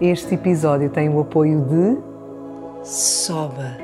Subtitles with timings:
[0.00, 3.76] Este episódio tem o apoio de Soba.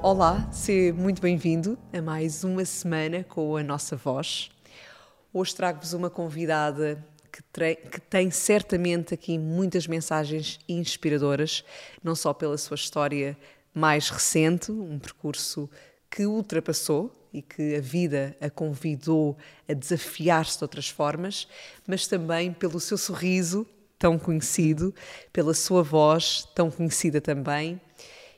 [0.00, 4.52] Olá, seja muito bem-vindo a mais uma semana com a nossa voz.
[5.34, 7.42] Hoje trago-vos uma convidada que,
[7.74, 11.64] que, tem certamente aqui muitas mensagens inspiradoras,
[12.04, 13.36] não só pela sua história
[13.74, 15.68] mais recente, um percurso
[16.08, 19.36] que ultrapassou e que a vida a convidou
[19.68, 21.46] a desafiar-se de outras formas,
[21.86, 23.66] mas também pelo seu sorriso
[23.98, 24.94] tão conhecido,
[25.32, 27.80] pela sua voz tão conhecida também.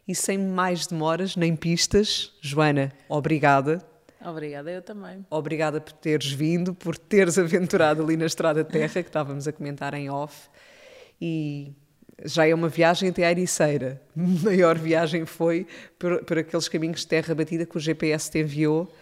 [0.07, 3.85] E sem mais demoras nem pistas, Joana, obrigada.
[4.25, 5.25] Obrigada, eu também.
[5.31, 9.95] Obrigada por teres vindo, por teres aventurado ali na Estrada Terra, que estávamos a comentar
[9.95, 10.49] em off.
[11.21, 11.73] E
[12.25, 14.01] já é uma viagem até a Ericeira.
[14.17, 15.67] A maior viagem foi
[15.99, 18.93] por, por aqueles caminhos de terra batida que o GPS te enviou.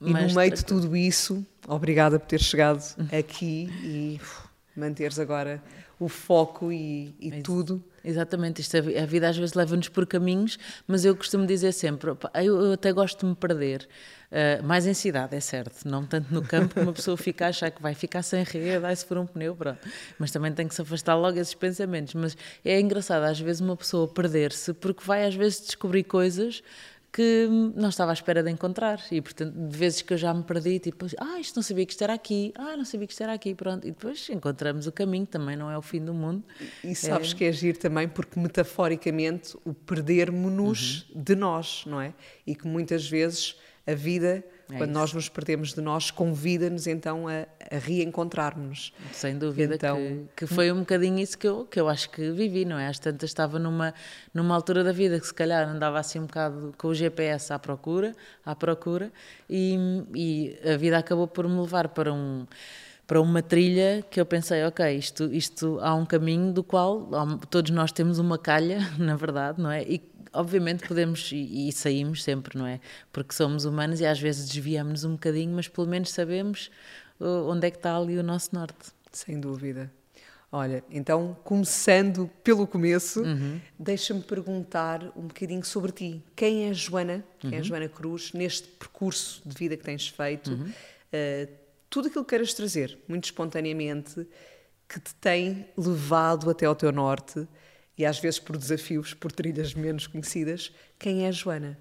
[0.00, 2.80] E Mas no meio de tudo isso, obrigada por ter chegado
[3.12, 5.60] aqui e uf, manteres agora
[5.98, 7.82] o foco e, e tudo.
[8.04, 12.60] Exatamente, isto, a vida às vezes leva-nos por caminhos, mas eu costumo dizer sempre, eu,
[12.66, 13.88] eu até gosto de me perder.
[14.30, 17.70] Uh, mais em cidade, é certo, não tanto no campo, uma pessoa fica a achar
[17.70, 19.78] que vai ficar sem rede, ai se for um pneu, pronto.
[20.18, 22.12] Mas também tem que se afastar logo desses pensamentos.
[22.12, 26.62] Mas é engraçado às vezes uma pessoa perder-se, porque vai às vezes descobrir coisas
[27.10, 29.00] que não estava à espera de encontrar.
[29.10, 31.92] E, portanto, de vezes que eu já me perdi, tipo, ah, isto não sabia que
[31.92, 33.86] isto era aqui, ah, não sabia que isto era aqui, pronto.
[33.86, 36.44] E depois encontramos o caminho, também não é o fim do mundo.
[36.84, 37.34] E, sabes é...
[37.34, 41.22] que é agir também porque, metaforicamente, o perdermos-nos uhum.
[41.22, 42.12] de nós, não é?
[42.46, 43.56] E que muitas vezes
[43.88, 44.98] a vida, é quando isso.
[44.98, 48.92] nós nos perdemos de nós, convida-nos então a, a reencontrarmos.
[49.12, 49.96] Sem dúvida então,
[50.36, 52.88] que, que, foi um bocadinho isso que eu, que eu acho que vivi, não é?
[52.88, 53.94] Às tantas estava numa,
[54.34, 57.58] numa altura da vida que se calhar andava assim um bocado com o GPS à
[57.58, 59.10] procura, à procura,
[59.48, 59.78] e,
[60.14, 62.46] e a vida acabou por me levar para um
[63.06, 67.08] para uma trilha que eu pensei, ok, isto, isto há um caminho do qual
[67.48, 69.82] todos nós temos uma calha, na verdade, não é?
[69.82, 69.98] E
[70.32, 72.80] obviamente podemos e, e, saímos sempre, não é?
[73.12, 76.70] Porque somos humanos e às vezes desviamos um bocadinho, mas pelo menos sabemos
[77.20, 78.92] uh, onde é que está ali o nosso norte.
[79.12, 79.90] Sem dúvida.
[80.50, 83.60] Olha, então, começando pelo começo, uhum.
[83.78, 86.22] deixa-me perguntar um bocadinho sobre ti.
[86.34, 87.22] Quem é Joana?
[87.38, 87.60] Quem é uhum.
[87.60, 90.52] é Joana Cruz neste percurso de vida que tens feito?
[90.52, 90.68] Uhum.
[90.68, 91.52] Uh,
[91.90, 94.26] tudo aquilo que queiras trazer, muito espontaneamente,
[94.88, 97.46] que te tem levado até ao teu norte
[97.98, 100.72] e às vezes por desafios, por trilhas menos conhecidas.
[100.98, 101.76] Quem é a Joana?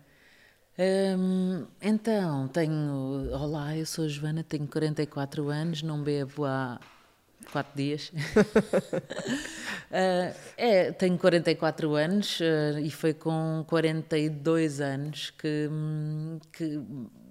[0.79, 3.29] Hum, então, tenho.
[3.31, 6.79] Olá, eu sou a Joana, tenho 44 anos, não bebo há
[7.51, 8.09] quatro dias.
[8.09, 8.13] uh,
[10.57, 15.69] é, tenho 44 anos uh, e foi com 42 anos que,
[16.51, 16.79] que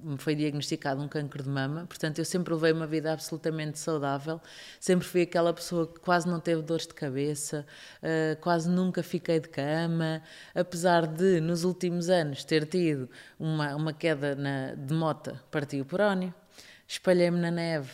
[0.06, 4.41] me foi diagnosticado um cancro de mama, portanto eu sempre levei uma vida absolutamente saudável,
[4.78, 7.67] sempre fui aquela pessoa que quase não teve dores de cabeça,
[8.03, 10.22] uh, quase nunca fiquei de cama,
[10.55, 15.87] apesar de nos últimos anos ter tido uma, uma queda na, de mota, partiu o
[15.87, 16.33] perónio,
[16.87, 17.91] espalhei-me na neve,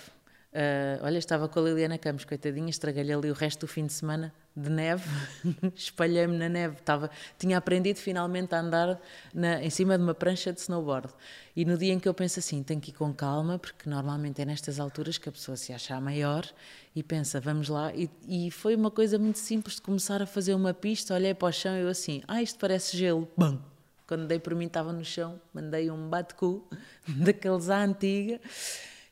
[0.53, 3.93] Uh, olha, estava com a Liliana Campos, coitadinha, estraguei-lhe ali o resto do fim de
[3.95, 5.09] semana de neve,
[5.75, 9.01] espalhei-me na neve, estava, tinha aprendido finalmente a andar
[9.33, 11.09] na, em cima de uma prancha de snowboard.
[11.57, 14.43] E no dia em que eu penso assim, tenho que ir com calma, porque normalmente
[14.43, 16.47] é nestas alturas que a pessoa se acha maior
[16.95, 17.95] e pensa, vamos lá.
[17.95, 21.49] E, e foi uma coisa muito simples de começar a fazer uma pista, olhei para
[21.49, 23.59] o chão e eu assim, ah, isto parece gelo, bam!
[24.07, 26.69] Quando dei por mim estava no chão, mandei um bate-cu
[27.09, 28.39] daqueles à antiga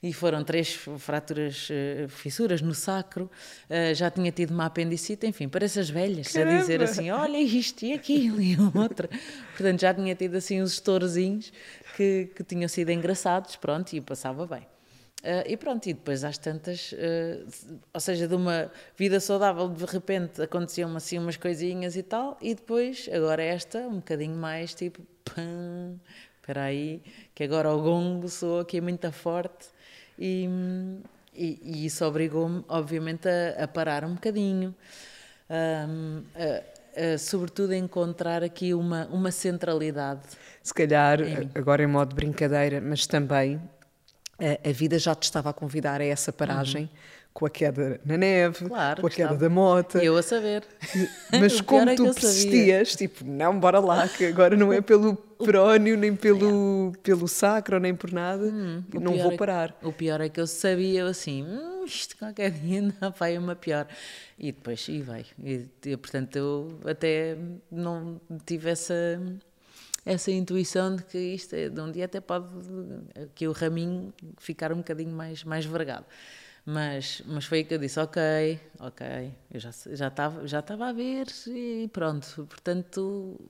[0.02, 3.30] e foram três fraturas, uh, fissuras no sacro,
[3.68, 6.56] uh, já tinha tido uma apendicite, enfim, parece as velhas, Caramba.
[6.56, 9.08] a dizer assim, olha isto e aquilo e outra.
[9.56, 11.52] Portanto, já tinha tido assim uns estourzinhos
[11.96, 14.66] que, que tinham sido engraçados, pronto, e passava bem.
[15.20, 19.84] Uh, e pronto, e depois às tantas, uh, ou seja, de uma vida saudável, de
[19.84, 25.02] repente aconteciam assim umas coisinhas e tal, e depois, agora esta, um bocadinho mais tipo,
[25.26, 26.00] pam,
[26.36, 27.02] espera aí,
[27.34, 29.68] que agora o gongo soa aqui muito forte,
[30.20, 30.48] e,
[31.34, 34.74] e, e isso obrigou-me, obviamente, a, a, parar um bocadinho,
[35.48, 40.20] um, a, a, sobretudo a encontrar aqui uma, uma centralidade.
[40.62, 43.60] Se calhar, em agora em modo de brincadeira, mas também
[44.38, 46.82] a, vida já te estava a convidar a essa paragem.
[46.82, 49.98] Uhum com a queda na neve, claro, com a queda da moto.
[49.98, 50.64] Eu a saber.
[51.30, 55.96] Mas como é tu persistias, tipo, não, bora lá, que agora não é pelo perónio,
[55.96, 59.76] nem pelo, pelo sacro, nem por nada, hum, não vou parar.
[59.82, 62.82] É, o pior é que eu sabia assim, hum, isto qualquer dia
[63.18, 63.86] vai uma pior.
[64.38, 65.26] E depois, e vai.
[65.42, 67.36] E, e, portanto, eu até
[67.70, 69.20] não tive essa
[70.06, 72.48] essa intuição de que isto é, de um dia até pode
[73.34, 76.06] que o raminho ficar um bocadinho mais mais vergado
[76.64, 80.88] mas, mas foi aí que eu disse, ok, ok, eu já já estava já estava
[80.88, 83.40] a ver e pronto, portanto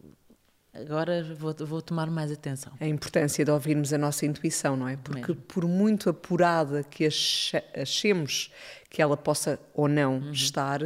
[0.73, 2.73] agora vou, vou tomar mais atenção.
[2.81, 4.97] A importância de ouvirmos a nossa intuição, não é?
[4.97, 5.43] Porque Mesmo.
[5.43, 7.09] por muito apurada que
[7.75, 8.51] achemos
[8.89, 10.33] que ela possa ou não uhum.
[10.33, 10.81] estar,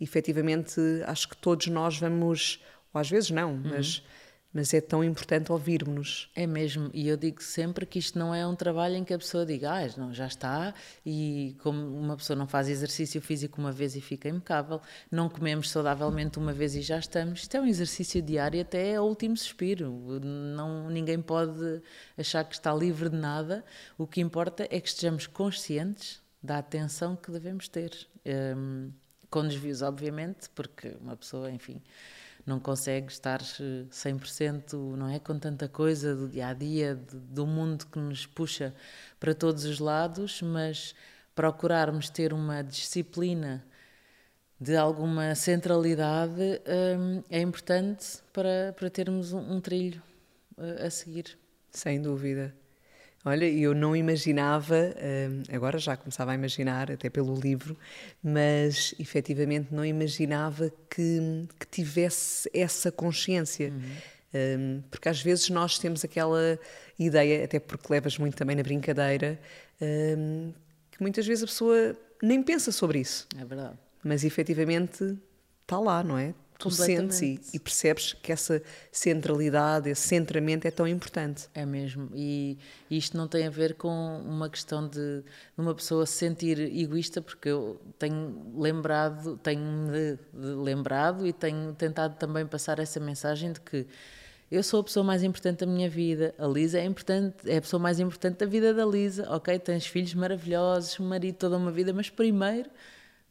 [0.00, 2.60] efetivamente acho que todos nós vamos,
[2.92, 3.62] ou às vezes não, uhum.
[3.64, 4.02] mas
[4.52, 6.30] mas é tão importante ouvirmos-nos.
[6.34, 9.18] É mesmo, e eu digo sempre que isto não é um trabalho em que a
[9.18, 10.74] pessoa diga, ah, não, já está,
[11.06, 14.80] e como uma pessoa não faz exercício físico uma vez e fica impecável,
[15.10, 17.42] não comemos saudavelmente uma vez e já estamos.
[17.42, 19.90] Isto é um exercício diário até ao último suspiro.
[20.20, 21.80] Não, ninguém pode
[22.18, 23.64] achar que está livre de nada.
[23.96, 27.92] O que importa é que estejamos conscientes da atenção que devemos ter.
[28.56, 28.90] Um,
[29.30, 31.80] com desvios, obviamente, porque uma pessoa, enfim
[32.46, 35.18] não consegue estar 100%, eh, não é?
[35.18, 38.74] Com tanta coisa do dia a dia, do mundo que nos puxa
[39.18, 40.94] para todos os lados, mas
[41.34, 43.64] procurarmos ter uma disciplina
[44.60, 46.60] de alguma centralidade
[46.98, 50.02] hum, é importante para, para termos um, um trilho
[50.58, 51.38] uh, a seguir.
[51.70, 52.54] Sem dúvida.
[53.24, 57.76] Olha, eu não imaginava, hum, agora já começava a imaginar, até pelo livro,
[58.22, 63.70] mas efetivamente não imaginava que, que tivesse essa consciência.
[63.70, 64.20] Uhum.
[64.32, 66.58] Um, porque às vezes nós temos aquela
[66.98, 69.38] ideia, até porque levas muito também na brincadeira,
[69.82, 70.52] um,
[70.90, 73.26] que muitas vezes a pessoa nem pensa sobre isso.
[73.38, 73.76] É verdade.
[74.02, 75.18] Mas efetivamente
[75.62, 76.32] está lá, não é?
[76.60, 78.62] Tu sentes e, e, percebes que essa
[78.92, 81.48] centralidade, esse centramento é tão importante.
[81.54, 82.10] É mesmo.
[82.14, 82.58] E,
[82.90, 83.88] e isto não tem a ver com
[84.24, 85.24] uma questão de, de,
[85.56, 92.46] uma pessoa se sentir egoísta, porque eu tenho lembrado, tenho lembrado e tenho tentado também
[92.46, 93.86] passar essa mensagem de que
[94.50, 97.60] eu sou a pessoa mais importante da minha vida, a Lisa é importante, é a
[97.60, 99.56] pessoa mais importante da vida da Lisa, ok?
[99.60, 102.68] Tens filhos maravilhosos, marido, toda uma vida, mas primeiro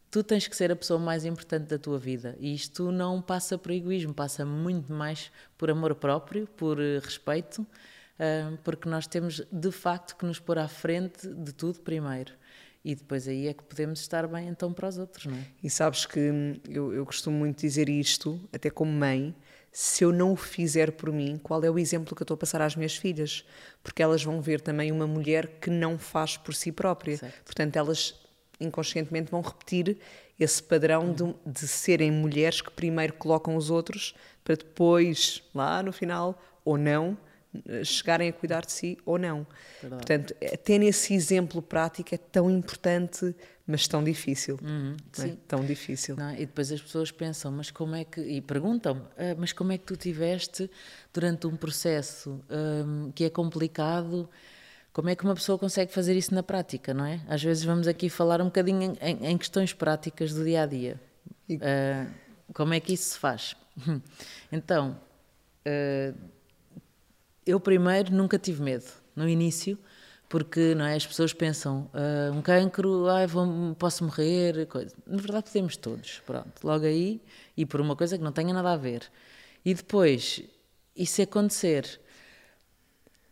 [0.09, 2.35] tu tens que ser a pessoa mais importante da tua vida.
[2.39, 7.65] E isto não passa por egoísmo, passa muito mais por amor próprio, por eh, respeito,
[8.65, 12.33] porque nós temos de facto que nos pôr à frente de tudo primeiro.
[12.83, 15.45] E depois aí é que podemos estar bem então para os outros, não é?
[15.61, 19.35] E sabes que hum, eu, eu costumo muito dizer isto, até como mãe,
[19.71, 22.37] se eu não o fizer por mim, qual é o exemplo que eu estou a
[22.37, 23.45] passar às minhas filhas?
[23.83, 27.17] Porque elas vão ver também uma mulher que não faz por si própria.
[27.17, 27.43] Certo.
[27.43, 28.15] Portanto, elas
[28.59, 29.97] inconscientemente vão repetir
[30.39, 35.91] esse padrão de, de, serem mulheres que primeiro colocam os outros para depois, lá no
[35.91, 37.17] final, ou não,
[37.83, 39.45] chegarem a cuidar de si ou não.
[39.81, 40.05] Verdade.
[40.05, 43.35] Portanto, até nesse exemplo prático é tão importante,
[43.65, 44.59] mas tão difícil.
[44.61, 45.35] Uhum, é?
[45.47, 46.15] Tão difícil.
[46.15, 48.21] Não, e depois as pessoas pensam, mas como é que.
[48.21, 50.69] E perguntam ah, mas como é que tu tiveste
[51.13, 54.29] durante um processo um, que é complicado?
[54.99, 57.21] Como é que uma pessoa consegue fazer isso na prática, não é?
[57.29, 60.99] Às vezes vamos aqui falar um bocadinho em, em questões práticas do dia a dia.
[61.47, 61.55] E...
[61.55, 62.13] Uh,
[62.53, 63.55] como é que isso se faz?
[64.51, 64.99] então,
[65.65, 66.13] uh,
[67.45, 69.79] eu primeiro nunca tive medo no início,
[70.27, 74.93] porque não é, as pessoas pensam uh, um cancro, ah, vou, posso morrer, coisa.
[75.07, 77.21] na verdade podemos todos, pronto, logo aí
[77.55, 79.09] e por uma coisa que não tenha nada a ver.
[79.63, 80.43] E depois,
[80.93, 82.01] isso acontecer,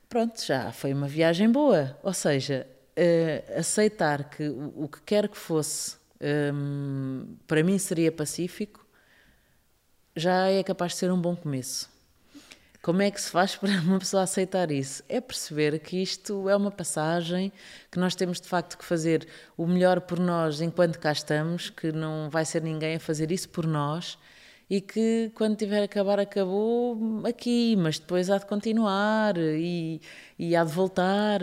[0.09, 1.97] pronto, já foi uma viagem boa.
[2.03, 7.77] Ou seja, uh, aceitar que o, o, que quer que fosse um, ehm, para mim
[7.77, 8.85] seria pacífico
[10.15, 11.89] já é capaz de ser um bom começo.
[12.81, 15.03] Como é que se faz para uma pessoa aceitar isso?
[15.07, 17.51] É perceber que isto é uma passagem,
[17.91, 21.91] que nós temos de facto que fazer o melhor por nós enquanto cá estamos, que
[21.91, 24.17] não vai ser ninguém a fazer isso por nós
[24.69, 30.01] e que quando tiver a acabar acabou aqui, mas depois há de continuar e,
[30.38, 31.41] e há de voltar.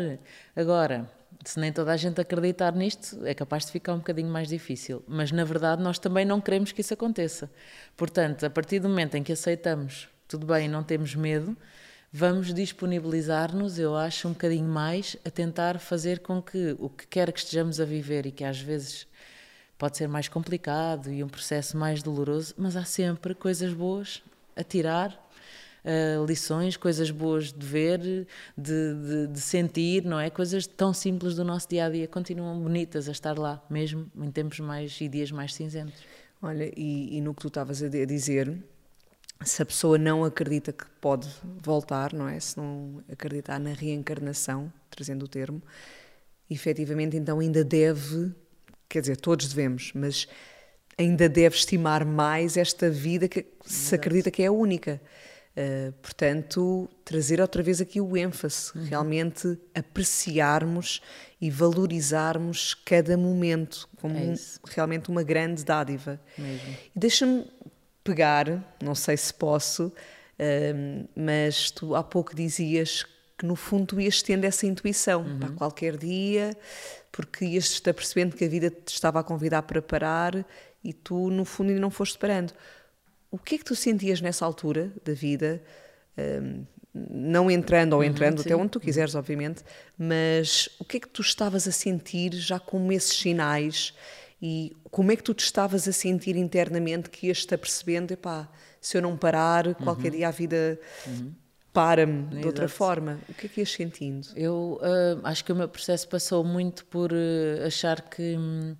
[0.54, 1.10] Agora,
[1.44, 5.02] se nem toda a gente acreditar nisto, é capaz de ficar um bocadinho mais difícil.
[5.06, 7.50] Mas na verdade nós também não queremos que isso aconteça.
[7.96, 11.56] Portanto, a partir do momento em que aceitamos, tudo bem, não temos medo,
[12.12, 17.32] vamos disponibilizar-nos, eu acho, um bocadinho mais a tentar fazer com que o que quer
[17.32, 19.06] que estejamos a viver e que às vezes
[19.78, 24.22] pode ser mais complicado e um processo mais doloroso, mas há sempre coisas boas
[24.56, 25.10] a tirar
[25.84, 28.26] uh, lições, coisas boas de ver, de,
[28.56, 30.30] de, de, sentir, não é?
[30.30, 34.30] Coisas tão simples do nosso dia a dia continuam bonitas a estar lá, mesmo em
[34.30, 36.02] tempos mais e dias mais cinzentos.
[36.40, 38.56] Olha, e, e no que tu estavas a dizer,
[39.42, 41.28] se a pessoa não acredita que pode
[41.62, 42.38] voltar, não é?
[42.38, 45.62] Se não acreditar na reencarnação, trazendo o termo,
[46.50, 48.32] efetivamente então ainda deve,
[48.94, 50.28] quer dizer, todos devemos, mas
[50.96, 55.00] ainda deve estimar mais esta vida que se acredita que é a única.
[55.56, 58.84] Uh, portanto, trazer outra vez aqui o ênfase, uhum.
[58.84, 61.02] realmente apreciarmos
[61.40, 64.34] e valorizarmos cada momento como é
[64.68, 66.20] realmente uma grande dádiva.
[66.38, 66.76] Mesmo.
[66.94, 67.46] E deixa-me
[68.04, 73.04] pegar, não sei se posso, uh, mas tu há pouco dizias
[73.36, 75.38] que no fundo tu ias tendo essa intuição uhum.
[75.40, 76.56] para qualquer dia,
[77.14, 80.44] porque ias estar percebendo que a vida te estava a convidar para parar
[80.82, 82.52] e tu no fundo ainda não foste parando.
[83.30, 85.62] O que é que tu sentias nessa altura da vida?
[86.18, 89.62] Um, não entrando ou uhum, entrando, uhum, até onde tu quiseres, obviamente,
[89.96, 93.94] mas o que é que tu estavas a sentir já com esses sinais
[94.42, 98.48] e como é que tu te estavas a sentir internamente que ias-te apercebendo, epá,
[98.80, 100.16] se eu não parar, qualquer uhum.
[100.16, 101.32] dia a vida uhum.
[101.74, 103.18] Para-me de outra forma.
[103.28, 104.28] O que é que ias sentindo?
[104.36, 108.36] Eu uh, acho que o meu processo passou muito por uh, achar que.
[108.38, 108.76] Hum,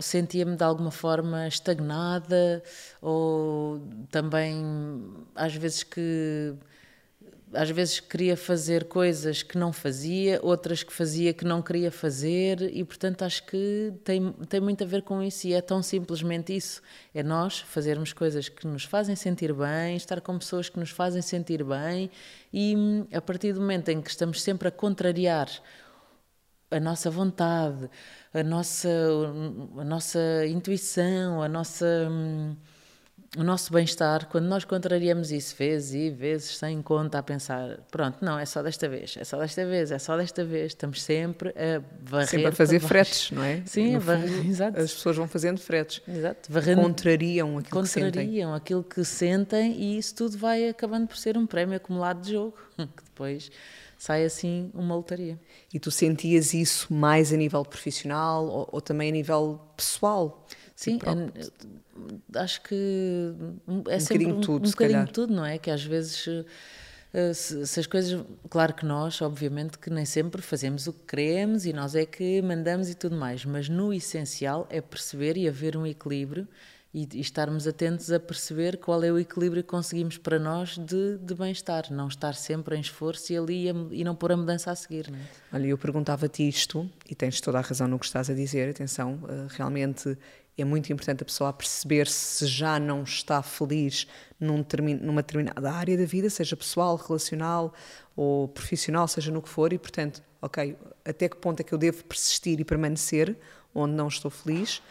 [0.00, 2.62] sentia-me de alguma forma estagnada
[3.00, 4.62] ou também
[5.34, 6.54] às vezes que
[7.54, 12.62] às vezes queria fazer coisas que não fazia, outras que fazia que não queria fazer,
[12.74, 16.54] e portanto acho que tem, tem muito a ver com isso, e é tão simplesmente
[16.54, 16.82] isso:
[17.14, 21.22] é nós fazermos coisas que nos fazem sentir bem, estar com pessoas que nos fazem
[21.22, 22.10] sentir bem,
[22.52, 22.74] e
[23.12, 25.48] a partir do momento em que estamos sempre a contrariar
[26.70, 27.88] a nossa vontade,
[28.32, 28.88] a nossa,
[29.78, 32.10] a nossa intuição, a nossa,
[33.36, 38.18] o nosso bem-estar, quando nós contrariamos isso vezes e vezes sem conta a pensar, pronto,
[38.20, 41.48] não, é só desta vez, é só desta vez, é só desta vez, estamos sempre
[41.50, 42.28] a varrer.
[42.28, 43.62] Sempre a fazer fretes, não é?
[43.64, 44.78] Sim, varrer, exato.
[44.78, 46.02] As pessoas vão fazendo fretes.
[46.06, 46.52] Exato.
[46.52, 48.54] Varrendo, contrariam aquilo contrariam que sentem.
[48.54, 52.58] aquilo que sentem e isso tudo vai acabando por ser um prémio acumulado de jogo,
[52.76, 53.50] que depois
[53.96, 55.38] sai assim uma lotaria.
[55.72, 60.44] E tu sentias isso mais a nível profissional ou, ou também a nível pessoal?
[60.74, 63.34] Sim, é, acho que
[63.88, 65.58] é um sempre um, tudo, um bocadinho de tudo, não é?
[65.58, 66.26] Que às vezes
[67.12, 71.04] eh, se, se, as coisas, claro que nós, obviamente, que nem sempre fazemos o que
[71.08, 75.46] queremos e nós é que mandamos e tudo mais, mas no essencial é perceber e
[75.46, 76.48] haver um equilíbrio
[76.94, 81.18] e, e, estarmos atentos a perceber qual é o equilíbrio que conseguimos para nós de,
[81.18, 84.70] de bem-estar, não estar sempre em esforço e ali a, e não pôr a mudança
[84.70, 85.10] a seguir.
[85.10, 85.22] Não é?
[85.52, 89.18] Olha, eu perguntava-te isto, e tens toda a razão no que estás a dizer, atenção,
[89.28, 90.16] eh, realmente
[90.56, 94.06] é muito importante a pessoa perceber se já não está feliz
[94.38, 94.64] num
[95.00, 97.72] numa determinada área da vida, seja pessoal, relacional
[98.14, 101.78] ou profissional, seja no que for, e portanto, ok, até que ponto é que eu
[101.78, 103.36] devo persistir e permanecer
[103.74, 104.82] onde não estou feliz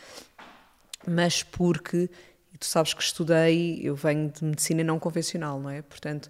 [1.08, 2.10] mas porque,
[2.53, 5.82] e tu sabes que estudei, eu venho de medicina não convencional, não é?
[5.82, 6.30] Portanto,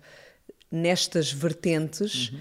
[0.72, 2.40] nestas vertentes, uhum.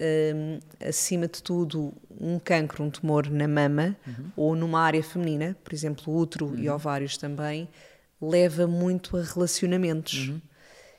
[0.00, 4.30] Um, acima de tudo, um cancro, um tumor na mama uhum.
[4.36, 6.58] ou numa área feminina, por exemplo, útero uhum.
[6.58, 7.68] e ovários também,
[8.20, 10.28] leva muito a relacionamentos.
[10.28, 10.40] Uhum.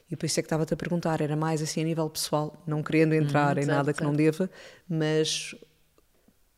[0.09, 2.81] E por isso é que estava-te a perguntar, era mais assim a nível pessoal, não
[2.81, 4.09] querendo entrar uhum, em certo, nada que certo.
[4.09, 4.49] não deva,
[4.87, 5.53] mas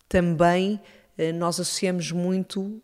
[0.07, 0.79] também
[1.17, 2.81] eh, nós associamos muito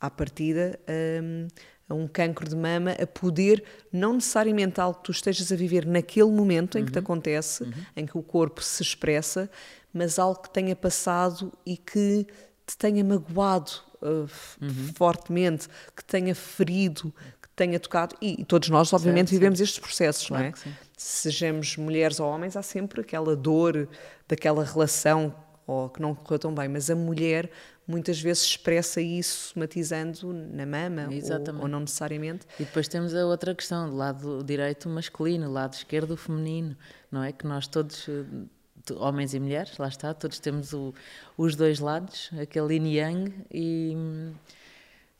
[0.00, 0.78] à partida,
[1.22, 1.46] um,
[1.88, 5.86] a um cancro de mama, a poder, não necessariamente algo que tu estejas a viver
[5.86, 6.86] naquele momento em uhum.
[6.86, 7.04] que te uhum.
[7.04, 7.72] acontece, uhum.
[7.96, 9.50] em que o corpo se expressa,
[9.92, 12.26] mas algo que tenha passado e que
[12.66, 13.70] te tenha magoado
[14.02, 14.28] uh,
[14.60, 14.92] uhum.
[14.94, 18.14] fortemente, que tenha ferido, que tenha tocado.
[18.20, 20.76] E, e todos nós, obviamente, certo, vivemos estes processos, claro não é?
[20.96, 23.88] Sejamos mulheres ou homens, há sempre aquela dor
[24.28, 25.34] daquela relação
[25.66, 27.50] ou que não correu tão bem, mas a mulher
[27.88, 32.46] muitas vezes expressa isso somatizando na mama ou, ou, não necessariamente.
[32.60, 36.76] E depois temos a outra questão, do lado direito masculino, lado esquerdo feminino,
[37.10, 37.32] não é?
[37.32, 40.94] Que nós todos, eh, homens e mulheres, lá está, todos temos o,
[41.36, 43.96] os dois lados, aquele yin yang e...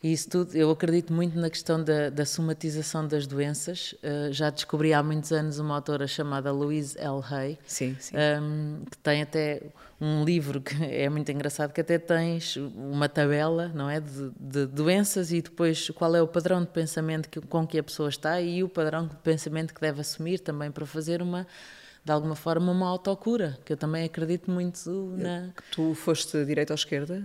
[0.02, 3.95] E isso tudo, eu acredito muito na questão da, da somatização das doenças.
[3.95, 7.21] Uh, já descobri há muitos anos uma autora chamada Louise L.
[7.28, 8.14] Hay, sim, sim.
[8.14, 9.62] Um, ehm, que tem até
[10.00, 14.67] um livro que é muito engraçado, que até tens uma tabela, não é, de, de
[14.67, 18.40] doenças e depois qual é o padrão de pensamento que, com que a pessoa está
[18.40, 21.45] e o padrão de pensamento que deve assumir também para fazer uma
[22.05, 24.88] de alguma forma uma autocura, que eu também acredito muito
[25.19, 25.50] na...
[25.73, 27.23] Tu foste direita ou esquerda?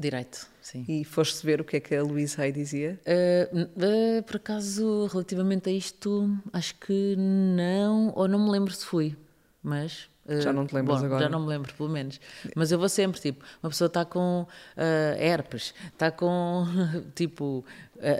[0.00, 0.84] Direito, sim.
[0.88, 2.98] E foste ver o que é que a Louise Hay dizia?
[3.06, 8.86] Uh, uh, por acaso, relativamente a isto, acho que não, ou não me lembro se
[8.86, 9.14] fui,
[9.62, 11.24] mas já não te lembras Bom, agora?
[11.24, 12.20] Já não me lembro, pelo menos.
[12.54, 16.64] Mas eu vou sempre, tipo, uma pessoa está com uh, herpes, está com,
[17.16, 17.64] tipo,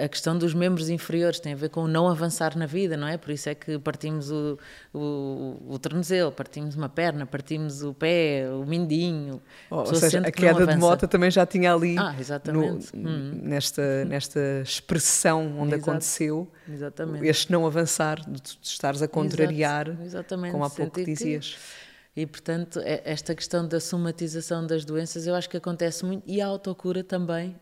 [0.05, 3.17] a, questão dos membros inferiores tem a ver com não avançar na vida, não é?
[3.17, 4.59] Por isso é que partimos o,
[4.93, 9.41] o, o tornozelo, partimos uma perna, partimos o pé, o mindinho.
[9.71, 12.95] Oh, ou seja, a queda de moto também já tinha ali, ah, exatamente.
[12.95, 13.41] No, hum.
[13.43, 15.91] nesta, nesta expressão onde Exato.
[15.91, 17.27] aconteceu exatamente.
[17.27, 20.37] este não avançar, de, estares a contrariar, Exato.
[20.37, 21.55] Como há pouco dizias.
[21.55, 26.23] Que e, portanto, é, esta questão da somatização das doenças eu acho que acontece muito
[26.27, 27.57] e a autocura também.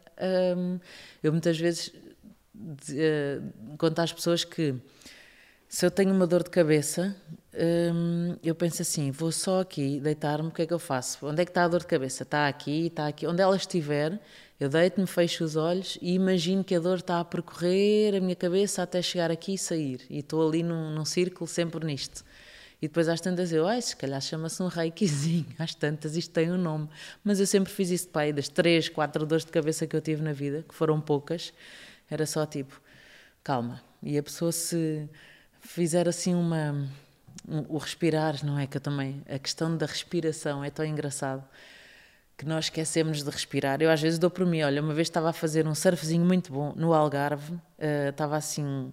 [0.56, 0.80] Um,
[1.22, 1.92] eu muitas vezes
[2.58, 4.74] uh, conto às pessoas que
[5.68, 7.14] se eu tenho uma dor de cabeça,
[7.94, 11.26] um, eu penso assim: vou só aqui deitar-me, o que é que eu faço?
[11.26, 12.22] Onde é que está a dor de cabeça?
[12.22, 13.26] Está aqui, está aqui.
[13.26, 14.18] Onde ela estiver,
[14.58, 18.34] eu deito-me, fecho os olhos e imagino que a dor está a percorrer a minha
[18.34, 20.00] cabeça até chegar aqui e sair.
[20.08, 22.24] E estou ali num, num círculo sempre nisto.
[22.80, 26.50] E depois às tantas eu, ai, se calhar chama-se um reikizinho, às tantas isto tem
[26.50, 26.88] um nome.
[27.22, 30.22] Mas eu sempre fiz isso pai, das três, quatro dores de cabeça que eu tive
[30.22, 31.52] na vida, que foram poucas,
[32.10, 32.80] era só tipo,
[33.42, 33.82] calma.
[34.02, 35.08] E a pessoa se
[35.60, 36.88] fizer assim uma.
[37.48, 38.66] Um, o respirar, não é?
[38.66, 39.22] Que eu também.
[39.28, 41.44] A questão da respiração é tão engraçado
[42.36, 43.82] que nós esquecemos de respirar.
[43.82, 46.52] Eu às vezes dou por mim, olha, uma vez estava a fazer um surfzinho muito
[46.52, 48.92] bom no Algarve, uh, estava assim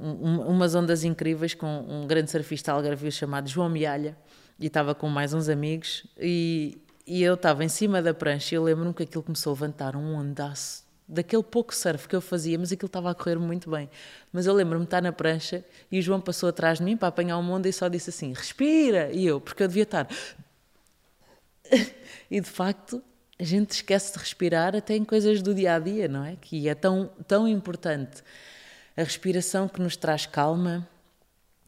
[0.00, 4.16] um, umas ondas incríveis com um grande surfista algarvio chamado João Mialha
[4.58, 8.56] e estava com mais uns amigos e, e eu estava em cima da prancha e
[8.56, 12.58] eu lembro-me que aquilo começou a levantar um ondaço daquele pouco surf que eu fazia,
[12.58, 13.90] mas aquilo estava a correr muito bem.
[14.32, 17.08] Mas eu lembro-me de estar na prancha e o João passou atrás de mim para
[17.08, 19.10] apanhar uma onda e só disse assim: respira!
[19.12, 20.08] E eu, porque eu devia estar.
[22.30, 23.02] e de facto,
[23.38, 26.36] a gente esquece de respirar até em coisas do dia a dia, não é?
[26.40, 28.22] Que é tão, tão importante
[28.96, 30.86] a respiração que nos traz calma,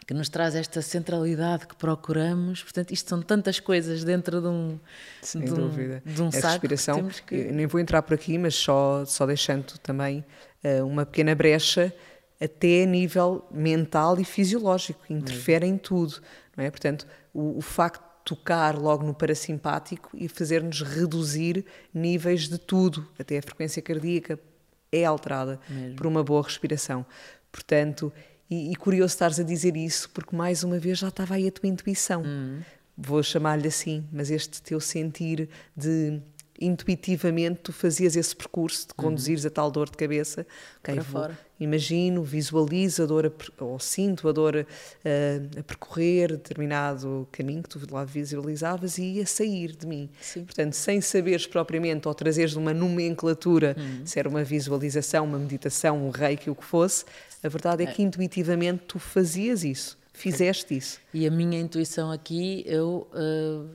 [0.05, 2.63] que nos traz esta centralidade que procuramos.
[2.63, 4.79] Portanto, isto são tantas coisas dentro de um,
[5.21, 6.03] Sem de um, dúvida.
[6.05, 7.35] De um a respiração, que...
[7.35, 10.25] eu nem vou entrar por aqui, mas só, só deixando também
[10.65, 11.95] uh, uma pequena brecha
[12.41, 16.21] até a nível mental e fisiológico, interfere em tudo,
[16.57, 16.71] não é?
[16.71, 23.09] Portanto, o, o facto de tocar logo no parasimpático e fazer-nos reduzir níveis de tudo,
[23.19, 24.39] até a frequência cardíaca,
[24.91, 25.97] é alterada Mesmo.
[25.97, 27.07] por uma boa respiração.
[27.51, 28.13] Portanto,
[28.53, 31.51] e, e, curioso estares a dizer isso, porque mais uma vez já estava aí a
[31.51, 32.23] tua intuição.
[32.23, 32.61] Uhum.
[32.95, 36.21] Vou chamar-lhe assim, mas este teu sentir de
[36.61, 39.49] intuitivamente tu fazias esse percurso de conduzires uhum.
[39.49, 40.47] a tal dor de cabeça.
[40.81, 41.39] Okay, Para vou, fora.
[41.59, 44.67] Imagino, visualizo a dor, a, ou sinto a dor a,
[45.05, 50.11] eh, a, percorrer determinado caminho que tu lá visualizavas e a sair de mim.
[50.21, 50.45] Sim.
[50.45, 54.05] Portanto, sem saberes propriamente ou trazeres uma nomenclatura, uhum.
[54.05, 57.05] se era uma visualização, uma meditação, um reiki, o que fosse,
[57.43, 59.99] a verdade é, é que intuitivamente tu fazias isso.
[60.13, 61.01] Fizeste isso.
[61.13, 63.69] E a minha intuição aqui, eu uh,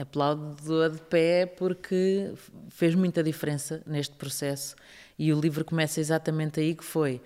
[0.00, 0.56] aplaudo
[0.90, 2.32] de pé porque
[2.70, 4.76] fez muita diferença neste processo
[5.18, 7.20] e o livro começa exatamente aí que foi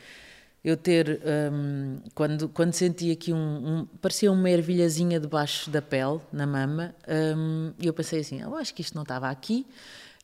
[0.62, 1.20] eu ter
[1.52, 6.94] um, quando quando senti aqui um, um, parecia uma ervilhazinha debaixo da pele na mama
[7.37, 9.66] um, eu pensei assim eu acho que isto não estava aqui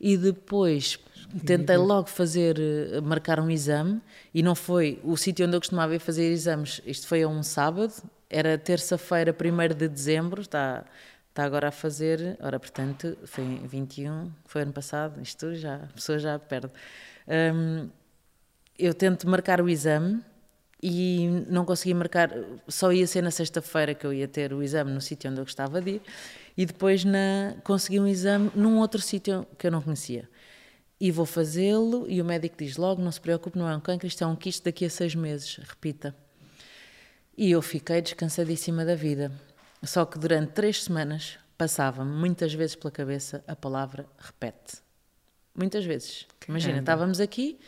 [0.01, 0.99] e depois
[1.45, 4.01] tentei logo fazer eh, marcar um exame
[4.35, 7.43] e não foi o sítio onde eu costumava ir fazer exames isto foi a um
[7.43, 7.93] sábado
[8.29, 10.85] era terça-feira 1 de dezembro está
[11.37, 15.93] está agora a fazer, ora, portanto, foi em 21, foi ano passado, isto já, a
[15.93, 16.73] pessoa já perde.
[17.29, 17.91] Um,
[18.79, 20.23] eu tento marcar o exame
[20.83, 22.31] e não consegui marcar,
[22.67, 25.45] só ia ser na sexta-feira que eu ia ter o exame no sítio onde eu
[25.45, 26.03] gostava de ir
[26.57, 30.29] e depois na, consegui um exame num outro sítio que eu não conhecia.
[30.99, 34.07] E vou fazê-lo e o médico diz logo, não se preocupe, não é um cancro,
[34.07, 36.16] isto é um quiste daqui a seis meses, repita.
[37.37, 39.31] E eu fiquei descansadíssima da vida.
[39.83, 44.79] Só que durante três semanas passava-me muitas vezes pela cabeça a palavra repete.
[45.55, 46.27] Muitas vezes.
[46.49, 47.59] Imagina, estávamos aqui,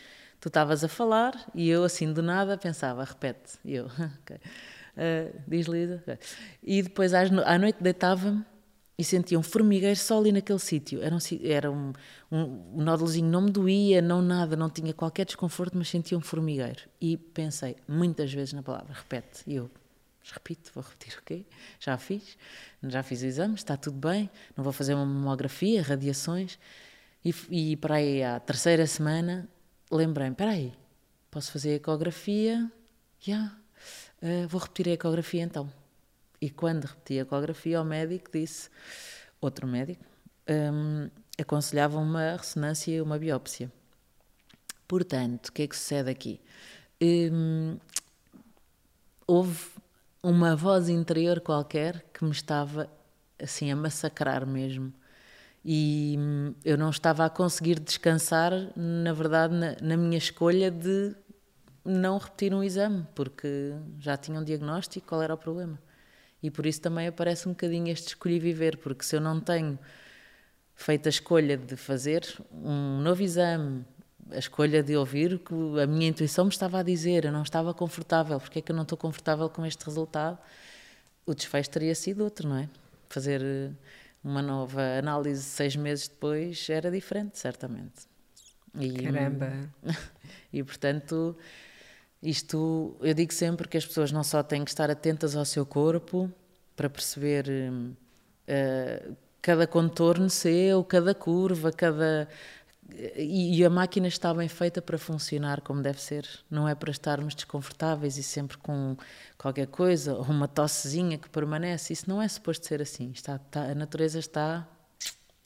[0.40, 3.58] tu estavas a falar e eu assim do nada pensava, repete.
[3.62, 3.86] E eu,
[4.22, 4.36] ok.
[4.36, 5.96] Uh, diz Lisa.
[5.96, 6.18] Okay.
[6.62, 8.44] E depois à noite deitava-me
[8.98, 11.00] e sentia um formigueiro só ali naquele sítio.
[11.00, 11.92] Era, um, era um,
[12.32, 16.20] um, um nódulozinho, não me doía, não nada, não tinha qualquer desconforto, mas sentia um
[16.20, 16.82] formigueiro.
[17.00, 19.44] E pensei muitas vezes na palavra repete.
[19.46, 19.70] E eu,
[20.24, 21.44] repito, vou repetir o quê?
[21.78, 22.36] Já fiz,
[22.82, 26.58] já fiz o exame, está tudo bem, não vou fazer uma mamografia, radiações.
[27.24, 29.48] E, e para aí, à terceira semana,
[29.92, 30.72] lembrei-me, espera aí,
[31.30, 32.68] posso fazer ecografia?
[33.20, 33.58] Já, yeah.
[34.44, 35.70] uh, vou repetir a ecografia então.
[36.40, 38.70] E quando repeti a ecografia, o médico disse,
[39.40, 40.04] outro médico,
[40.48, 43.70] um, aconselhavam uma ressonância e uma biópsia.
[44.86, 46.40] Portanto, o que é que sucede aqui?
[47.00, 47.76] Hum,
[49.26, 49.70] houve
[50.22, 52.88] uma voz interior qualquer que me estava
[53.38, 54.92] assim a massacrar mesmo.
[55.64, 61.14] E hum, eu não estava a conseguir descansar, na verdade, na, na minha escolha de
[61.84, 65.78] não repetir um exame, porque já tinha um diagnóstico, qual era o problema?
[66.42, 69.78] E por isso também aparece um bocadinho este escolhi viver, porque se eu não tenho
[70.74, 72.22] feito a escolha de fazer
[72.52, 73.84] um novo exame,
[74.30, 77.42] a escolha de ouvir o que a minha intuição me estava a dizer, eu não
[77.42, 80.38] estava confortável, porque é que eu não estou confortável com este resultado?
[81.26, 82.68] O desfecho teria sido outro, não é?
[83.08, 83.70] Fazer eh,
[84.22, 88.06] uma nova análise seis meses depois era diferente, certamente.
[88.78, 89.52] E, Caramba!
[90.52, 91.36] E portanto,
[92.22, 95.64] isto eu digo sempre que as pessoas não só têm que estar atentas ao seu
[95.64, 96.30] corpo
[96.76, 102.28] para perceber uh, cada contorno seu, cada curva, cada
[103.16, 106.26] e, a máquina está bem feita para funcionar como deve ser.
[106.50, 108.96] Não é para estarmos desconfortáveis e sempre com
[109.36, 111.92] qualquer coisa, ou uma tossezinha que permanece.
[111.92, 113.10] Isso não é suposto ser assim.
[113.10, 114.66] Está, está, a natureza está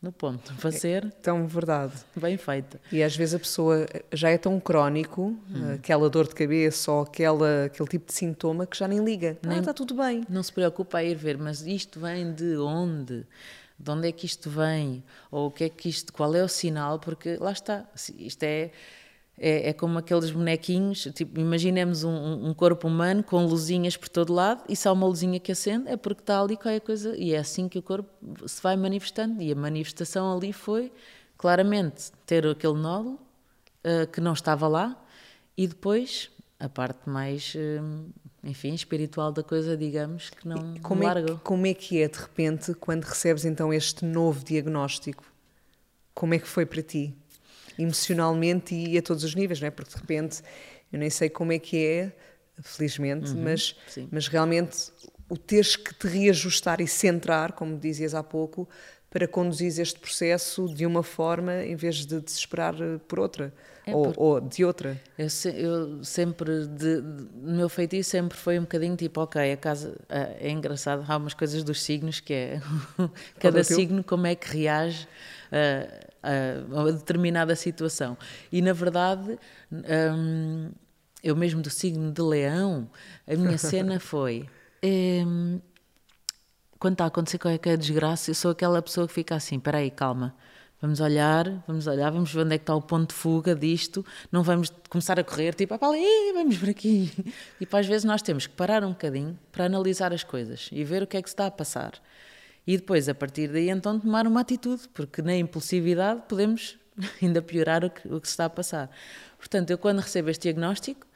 [0.02, 0.52] no ponto.
[0.54, 1.92] Para é tão verdade.
[2.16, 2.80] bem feita.
[2.90, 5.74] E às vezes a pessoa já é tão crónico hum.
[5.74, 9.38] aquela dor de cabeça ou aquela, aquele tipo de sintoma que já nem liga.
[9.42, 10.26] Nem, ah, está tudo bem.
[10.28, 13.24] não se preocupa a ir ver mas isto vem de onde?
[13.78, 16.48] De onde é que isto vem, ou o que é que isto, qual é o
[16.48, 17.84] sinal, porque lá está,
[18.18, 18.70] isto é,
[19.38, 24.32] é, é como aqueles bonequinhos, tipo, imaginemos um, um, corpo humano com luzinhas por todo
[24.32, 27.38] lado e só uma luzinha que acende, é porque está ali qualquer coisa, e é
[27.38, 28.10] assim que o corpo
[28.46, 30.92] se vai manifestando, e a manifestação ali foi,
[31.36, 33.18] claramente, ter aquele nódulo
[33.84, 34.96] uh, que não estava lá,
[35.56, 38.12] e depois a parte mais uh,
[38.44, 41.04] enfim, espiritual da coisa, digamos, que não como.
[41.04, 45.24] É que, como é que é, de repente, quando recebes então este novo diagnóstico?
[46.14, 47.14] Como é que foi para ti?
[47.78, 49.70] Emocionalmente e a todos os níveis, não é?
[49.70, 50.42] Porque de repente,
[50.92, 52.12] eu nem sei como é que é,
[52.62, 53.76] felizmente, uhum, mas,
[54.10, 54.92] mas realmente
[55.28, 58.68] o teres que te reajustar e centrar, como dizias há pouco,
[59.08, 62.74] para conduzir este processo de uma forma em vez de desesperar
[63.06, 63.52] por outra.
[63.86, 65.00] É ou, ou, de outra?
[65.18, 69.52] Eu, se, eu sempre, de, de, no meu feitiço sempre foi um bocadinho tipo, ok,
[69.52, 72.60] a casa é engraçado, há umas coisas dos signos que é
[73.40, 75.06] cada signo como é que reage
[75.50, 78.16] a, a, a determinada situação.
[78.50, 79.38] E na verdade,
[79.70, 80.70] hum,
[81.22, 82.90] eu mesmo do signo de leão,
[83.26, 84.48] a minha cena foi.
[84.84, 85.60] Hum,
[86.78, 89.90] quando está a acontecer qualquer desgraça, eu sou aquela pessoa que fica assim: espera aí,
[89.90, 90.34] calma
[90.82, 94.04] Vamos olhar, vamos olhar, vamos ver onde é que está o ponto de fuga disto,
[94.32, 97.08] não vamos começar a correr, tipo, ah, para ali, vamos por aqui.
[97.56, 101.04] Tipo, às vezes nós temos que parar um bocadinho para analisar as coisas e ver
[101.04, 101.92] o que é que se está a passar.
[102.66, 106.78] E depois, a partir daí, então, tomar uma atitude, porque na impulsividade podemos
[107.20, 108.90] ainda piorar o que, o que se está a passar.
[109.38, 111.06] Portanto, eu quando recebo este diagnóstico,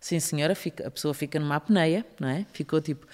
[0.00, 2.46] sim senhora, fica, a pessoa fica numa apneia, não é?
[2.52, 3.06] Ficou tipo...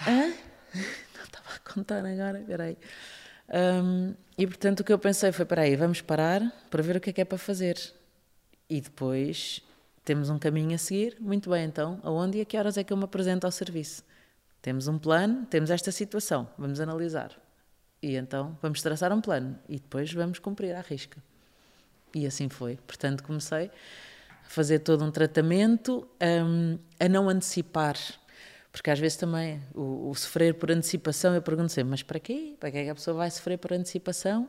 [0.00, 0.32] Hã?
[1.14, 2.76] Não estava a contar agora, peraí.
[3.52, 7.00] Um, e portanto o que eu pensei foi: para aí, vamos parar para ver o
[7.00, 7.78] que é que é para fazer.
[8.68, 9.62] E depois
[10.04, 11.16] temos um caminho a seguir.
[11.20, 14.02] Muito bem, então, aonde e a que horas é que eu me apresento ao serviço?
[14.62, 17.32] Temos um plano, temos esta situação, vamos analisar.
[18.00, 21.22] E então vamos traçar um plano e depois vamos cumprir à risca.
[22.14, 22.76] E assim foi.
[22.86, 23.70] Portanto, comecei
[24.46, 27.96] a fazer todo um tratamento, um, a não antecipar
[28.72, 32.56] porque às vezes também o, o sofrer por antecipação, eu pergunto sempre, mas para quê?
[32.58, 34.48] Para que é que a pessoa vai sofrer por antecipação?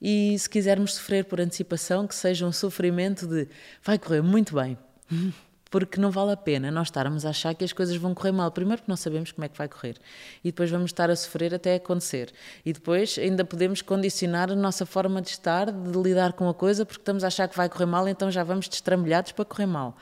[0.00, 3.48] E se quisermos sofrer por antecipação, que seja um sofrimento de
[3.82, 4.78] vai correr muito bem.
[5.70, 8.50] Porque não vale a pena nós estarmos a achar que as coisas vão correr mal.
[8.50, 9.96] Primeiro, porque não sabemos como é que vai correr.
[10.42, 12.32] E depois vamos estar a sofrer até acontecer.
[12.64, 16.86] E depois ainda podemos condicionar a nossa forma de estar, de lidar com a coisa,
[16.86, 19.96] porque estamos a achar que vai correr mal, então já vamos destrambelhados para correr mal.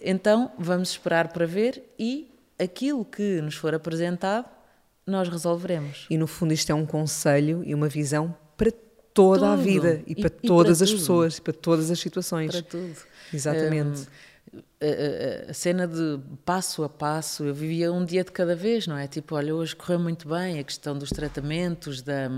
[0.00, 4.46] Então vamos esperar para ver e aquilo que nos for apresentado,
[5.06, 6.06] nós resolveremos.
[6.08, 8.72] E no fundo isto é um conselho e uma visão para
[9.12, 9.52] toda tudo.
[9.52, 11.00] a vida e, e para todas para as tudo.
[11.00, 12.52] pessoas, e para todas as situações.
[12.52, 12.96] Para tudo.
[13.32, 14.00] Exatamente.
[14.00, 14.06] Um,
[14.82, 18.96] a, a, cena de passo a passo, eu vivia um dia de cada vez, não
[18.96, 19.06] é?
[19.06, 22.28] Tipo, olha, hoje correu muito bem a questão dos tratamentos, da,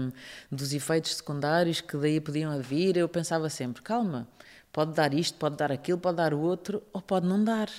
[0.51, 2.97] dos efeitos secundários que daí podiam vir.
[2.97, 4.29] Eu pensava sempre, calma,
[4.73, 7.71] pode dar isto, pode dar aquilo, pode dar o outro, ou pode não dar.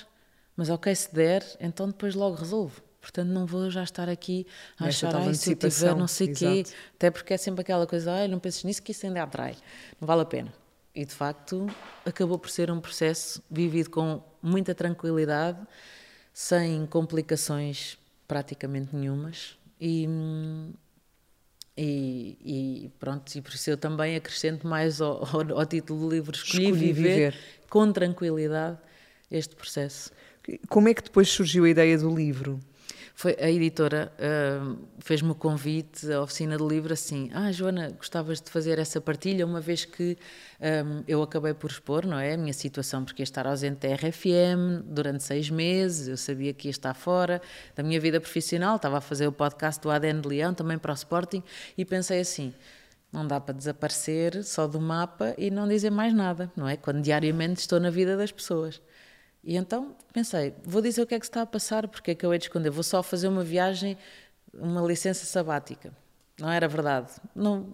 [0.56, 2.82] Mas ok, se der, então depois logo resolvo.
[3.00, 4.46] Portanto, não vou já estar aqui
[4.80, 6.64] a achar, ai, se eu tiver não sei o quê.
[6.96, 9.54] Até porque é sempre aquela coisa, ai, não penses nisso que isso ainda atrai.
[10.00, 10.65] Não vale a pena.
[10.96, 11.66] E de facto,
[12.06, 15.58] acabou por ser um processo vivido com muita tranquilidade,
[16.32, 19.58] sem complicações praticamente nenhumas.
[19.78, 20.08] E,
[21.76, 22.38] e,
[22.86, 26.34] e, pronto, e por isso eu também acrescento mais ao, ao, ao título do livro
[26.34, 27.38] Escolhi, Escolhi viver, viver.
[27.68, 28.78] com tranquilidade
[29.30, 30.10] este processo.
[30.66, 32.58] Como é que depois surgiu a ideia do livro?
[33.18, 38.42] Foi a editora uh, fez-me o convite à oficina do livro assim, ah Joana, gostavas
[38.42, 40.18] de fazer essa partilha uma vez que
[40.60, 43.94] um, eu acabei por expor, não é, a minha situação porque ia estar ausente da
[43.94, 47.40] RFM durante seis meses, eu sabia que ia estar fora
[47.74, 50.92] da minha vida profissional, estava a fazer o podcast do ADN de Leão também para
[50.92, 51.42] o Sporting
[51.78, 52.52] e pensei assim,
[53.10, 56.76] não dá para desaparecer só do mapa e não dizer mais nada, não é?
[56.76, 58.78] Quando diariamente estou na vida das pessoas.
[59.46, 62.26] E então pensei, vou dizer o que é que está a passar, porque é que
[62.26, 62.68] eu hei de esconder?
[62.68, 63.96] Vou só fazer uma viagem,
[64.52, 65.92] uma licença sabática.
[66.36, 67.12] Não era verdade.
[67.32, 67.68] Não,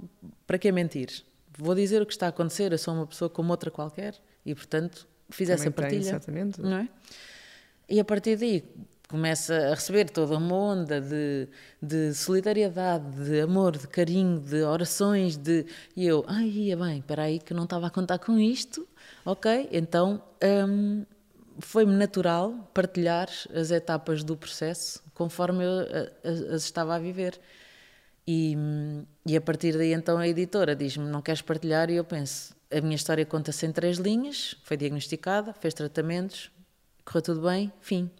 [0.46, 1.24] para que mentir?
[1.56, 4.54] Vou dizer o que está a acontecer, eu sou uma pessoa como outra qualquer e,
[4.54, 6.02] portanto, fiz Também essa partilha.
[6.02, 6.60] Tem, exatamente.
[6.60, 6.88] Não é?
[7.88, 8.62] E a partir daí
[9.08, 11.48] começa a receber toda uma onda de,
[11.80, 15.64] de solidariedade, de amor, de carinho, de orações, de...
[15.96, 18.86] E eu, ai, ia bem, espera aí que eu não estava a contar com isto,
[19.24, 19.70] ok?
[19.72, 20.22] Então...
[20.68, 21.06] Hum,
[21.58, 25.80] foi-me natural partilhar as etapas do processo conforme eu
[26.24, 27.38] as estava a viver.
[28.26, 28.56] E,
[29.26, 31.90] e a partir daí, então, a editora diz-me: Não queres partilhar?
[31.90, 34.54] E eu penso: A minha história conta-se em três linhas.
[34.62, 36.50] Foi diagnosticada, fez tratamentos,
[37.04, 38.10] correu tudo bem, fim.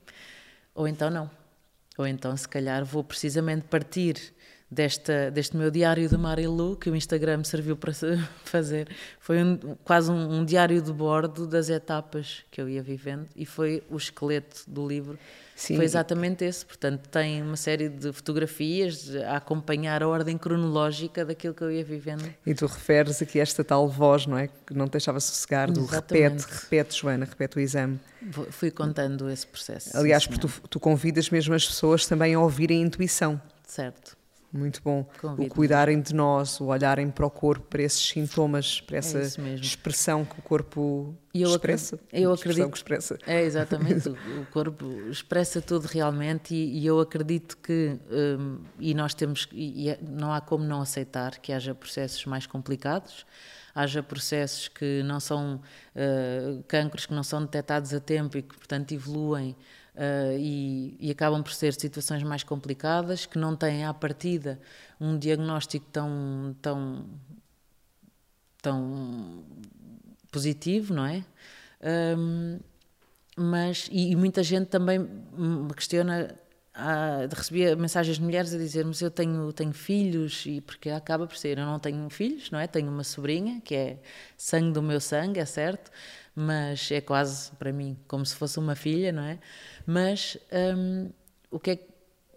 [0.74, 1.30] Ou então não.
[1.96, 4.32] Ou então, se calhar, vou precisamente partir
[4.72, 7.92] desta, deste meu diário de Marilu, que o Instagram serviu para
[8.44, 8.88] fazer.
[9.20, 13.44] Foi um, quase um, um, diário de bordo das etapas que eu ia vivendo e
[13.44, 15.18] foi o esqueleto do livro.
[15.54, 15.76] Sim.
[15.76, 16.64] Foi exatamente esse.
[16.64, 21.84] Portanto, tem uma série de fotografias a acompanhar a ordem cronológica daquilo que eu ia
[21.84, 22.24] vivendo.
[22.44, 24.48] E tu referes aqui esta tal voz, não é?
[24.48, 26.46] Que não te deixava sossegar, do exatamente.
[26.46, 28.00] repete, repete, Joana, repete o exame.
[28.50, 29.96] Fui contando esse processo.
[29.96, 33.40] Aliás, porque tu, tu convidas mesmo as pessoas também a ouvirem a intuição.
[33.66, 34.21] Certo.
[34.52, 35.08] Muito bom.
[35.18, 35.46] Convido.
[35.46, 39.54] O cuidarem de nós, o olharem para o corpo, para esses sintomas, para essa é
[39.54, 41.98] expressão que o corpo eu expressa.
[42.12, 43.18] eu acredito que expressa.
[43.26, 44.10] É, exatamente.
[44.12, 49.88] o corpo expressa tudo realmente e, e eu acredito que, um, e nós temos, e,
[49.88, 53.24] e não há como não aceitar que haja processos mais complicados,
[53.74, 55.62] haja processos que não são,
[55.96, 59.56] uh, cancros que não são detectados a tempo e que, portanto, evoluem
[59.94, 64.58] Uh, e, e, acabam por ser situações mais complicadas, que não têm à partida
[64.98, 67.04] um diagnóstico tão, tão,
[68.62, 69.44] tão
[70.30, 71.22] positivo, não é?
[72.16, 72.58] Um,
[73.36, 76.34] mas, e, e, muita gente também me questiona,
[76.74, 81.26] ah, recebia mensagens de mulheres a dizer mas eu tenho, tenho filhos, e porque acaba
[81.26, 82.66] por ser, eu não tenho filhos, não é?
[82.66, 83.98] Tenho uma sobrinha, que é
[84.36, 85.90] sangue do meu sangue, é certo,
[86.34, 89.38] mas é quase para mim como se fosse uma filha, não é?
[89.86, 90.36] Mas
[90.76, 91.10] um,
[91.50, 91.78] o, que é,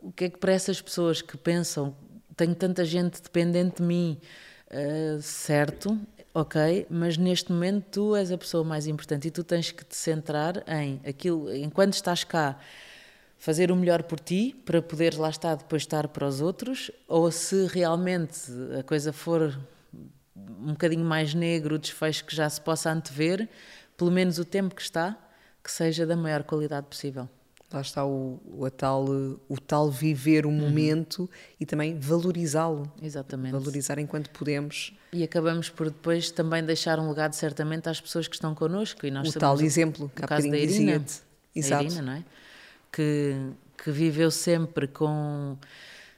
[0.01, 1.95] o que é que para essas pessoas que pensam
[2.35, 4.19] tenho tanta gente dependente de mim,
[4.69, 5.97] uh, certo,
[6.33, 9.95] ok, mas neste momento tu és a pessoa mais importante e tu tens que te
[9.95, 12.59] centrar em aquilo, enquanto estás cá,
[13.37, 17.31] fazer o melhor por ti para poderes lá estar depois estar para os outros, ou
[17.31, 18.41] se realmente
[18.77, 19.57] a coisa for
[20.35, 23.47] um bocadinho mais negro, o desfecho que já se possa antever,
[23.97, 25.17] pelo menos o tempo que está,
[25.63, 27.29] que seja da maior qualidade possível.
[27.73, 29.05] Lá está o, o, tal,
[29.49, 30.59] o tal viver o uhum.
[30.59, 31.27] momento uhum.
[31.59, 32.89] e também valorizá-lo.
[33.01, 33.51] Exatamente.
[33.51, 34.93] Valorizar enquanto podemos.
[35.11, 39.05] E acabamos por depois também deixar um legado certamente às pessoas que estão connosco.
[39.05, 41.03] E nós o tal exemplo que há caso da Irina,
[41.53, 41.83] Exato.
[41.85, 42.23] Irina, não é?
[42.91, 43.35] Que,
[43.83, 45.57] que viveu sempre com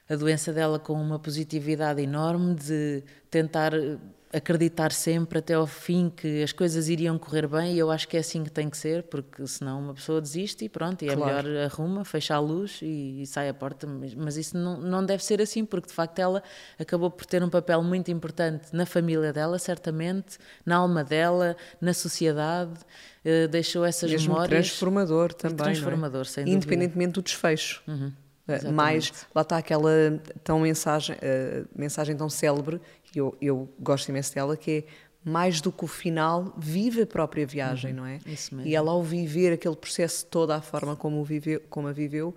[0.10, 3.72] a doença dela com uma positividade enorme de tentar
[4.32, 8.18] acreditar sempre até ao fim que as coisas iriam correr bem e eu acho que
[8.18, 11.16] é assim que tem que ser, porque senão uma pessoa desiste e pronto, e é
[11.16, 11.48] claro.
[11.48, 15.06] melhor arruma, fecha a luz e, e, sai a porta, mas, mas isso não, não
[15.06, 16.44] deve ser assim, porque de facto ela
[16.78, 21.94] acabou por ter um papel muito importante na família dela, certamente, na alma dela, na
[21.94, 22.74] sociedade,
[23.26, 24.50] uh, deixou essas Mesmo memórias.
[24.50, 25.72] transformador também, é?
[25.72, 26.58] transformador, sem dúvida.
[26.58, 27.82] Independentemente do desfecho.
[27.88, 28.12] Uhum.
[28.48, 29.92] Uh, mais, lá está aquela
[30.42, 32.80] tão mensagem, uh, mensagem tão célebre
[33.16, 34.84] eu, eu gosto imenso dela, que é
[35.28, 38.20] mais do que o final, vive a própria viagem, uhum, não é?
[38.26, 38.70] Isso mesmo.
[38.70, 42.34] E ela, ao viver aquele processo toda a forma como, viveu, como a viveu,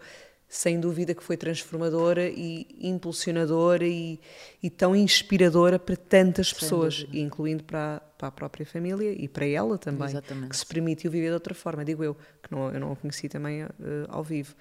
[0.49, 4.19] sem dúvida que foi transformadora e impulsionadora e,
[4.61, 9.79] e tão inspiradora para tantas pessoas, incluindo para, para a própria família e para ela
[9.79, 10.49] também, Exatamente.
[10.49, 13.29] que se permitiu viver de outra forma, digo eu, que não, eu não a conheci
[13.29, 13.69] também uh,
[14.09, 14.57] ao vivo,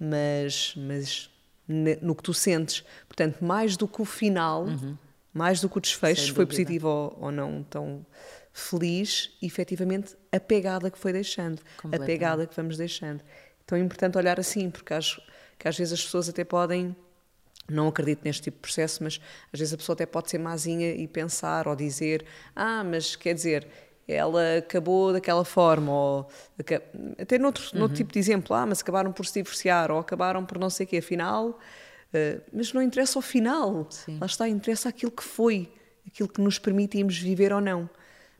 [0.00, 1.30] mas, mas
[1.68, 4.64] no que tu sentes, portanto, mais do que o final.
[4.64, 4.96] Uhum
[5.34, 8.06] mais do que o desfecho, foi positivo ou, ou, não tão
[8.52, 11.60] feliz, efetivamente a pegada que foi deixando,
[11.92, 13.20] a pegada que vamos deixando.
[13.64, 15.20] Então é importante olhar assim, porque acho
[15.58, 16.94] que às vezes as pessoas até podem
[17.68, 19.20] não acredito neste tipo de processo, mas
[19.52, 23.34] às vezes a pessoa até pode ser mazinha e pensar ou dizer: Ah, mas quer
[23.34, 23.66] dizer,
[24.06, 26.28] ela acabou daquela forma, ou
[27.18, 27.80] até noutro, uhum.
[27.80, 30.84] noutro tipo de exemplo: Ah, mas acabaram por se divorciar, ou acabaram por não sei
[30.84, 31.58] o quê, afinal.
[32.14, 34.18] Uh, mas não interessa o final, Sim.
[34.20, 35.68] lá está, interessa aquilo que foi,
[36.06, 37.90] aquilo que nos permitimos viver ou não.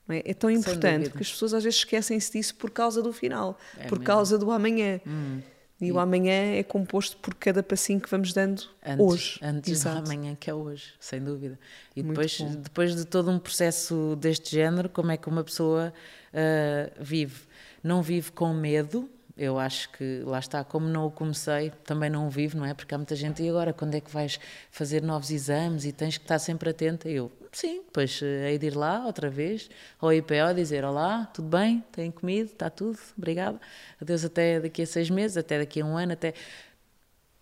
[0.06, 0.22] não é?
[0.24, 0.32] é?
[0.32, 3.98] tão importante que as pessoas às vezes esquecem-se disso por causa do final, é por
[3.98, 4.04] mesmo.
[4.04, 5.00] causa do amanhã.
[5.04, 5.40] Hum.
[5.80, 9.40] E, o amanhã é composto por cada passinho que vamos dando antes, hoje.
[9.42, 11.58] Antes do amanhã, que é hoje, sem dúvida.
[11.96, 15.92] E depois, depois de todo um processo deste género, como é que uma pessoa
[16.32, 17.42] uh, vive?
[17.82, 22.26] Não vive com medo, eu acho que lá está, como não o comecei, também não
[22.28, 22.72] o vivo, não é?
[22.72, 24.38] Porque há muita gente, e agora quando é que vais
[24.70, 27.08] fazer novos exames e tens que estar sempre atenta?
[27.08, 29.68] Eu, sim, depois eh, hei de ir lá outra vez,
[30.00, 31.82] ao IPO, dizer: Olá, tudo bem?
[31.90, 32.52] Têm comido?
[32.52, 32.98] Está tudo?
[33.18, 33.60] Obrigada.
[34.00, 36.32] Adeus até daqui a seis meses, até daqui a um ano, até.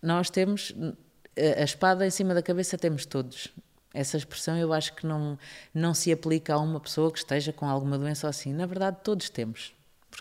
[0.01, 0.75] Nós temos
[1.35, 3.49] eh, a espada em cima da cabeça, temos todos.
[3.93, 5.37] Essa expressão eu acho que não,
[5.73, 8.51] não se aplica a uma pessoa que esteja com alguma doença ou assim.
[8.51, 9.73] Na verdade, todos temos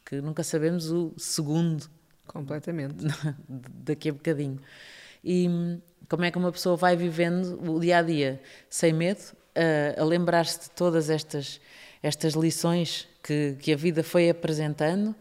[0.02, 1.88] porque nunca sabemos o segundo.
[2.26, 2.96] Completamente.
[3.48, 4.60] Daqui a bocadinho.
[5.24, 5.48] E
[6.08, 9.20] como é que uma pessoa vai vivendo o dia a dia sem medo,
[9.54, 11.60] a, a lembrar-se de todas estas,
[12.02, 15.14] estas lições que, que a vida foi apresentando.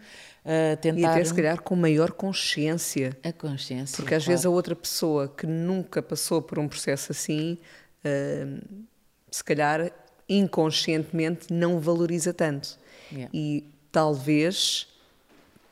[0.44, 1.00] A tentar...
[1.00, 3.16] E até se calhar com maior consciência.
[3.24, 3.96] A consciência.
[3.96, 4.32] Porque às claro.
[4.32, 7.60] vezes a outra pessoa que nunca passou por um processo assim,
[8.04, 8.88] uh,
[9.30, 9.92] se calhar
[10.28, 12.80] inconscientemente não valoriza tanto.
[13.12, 13.30] Yeah.
[13.34, 14.88] E talvez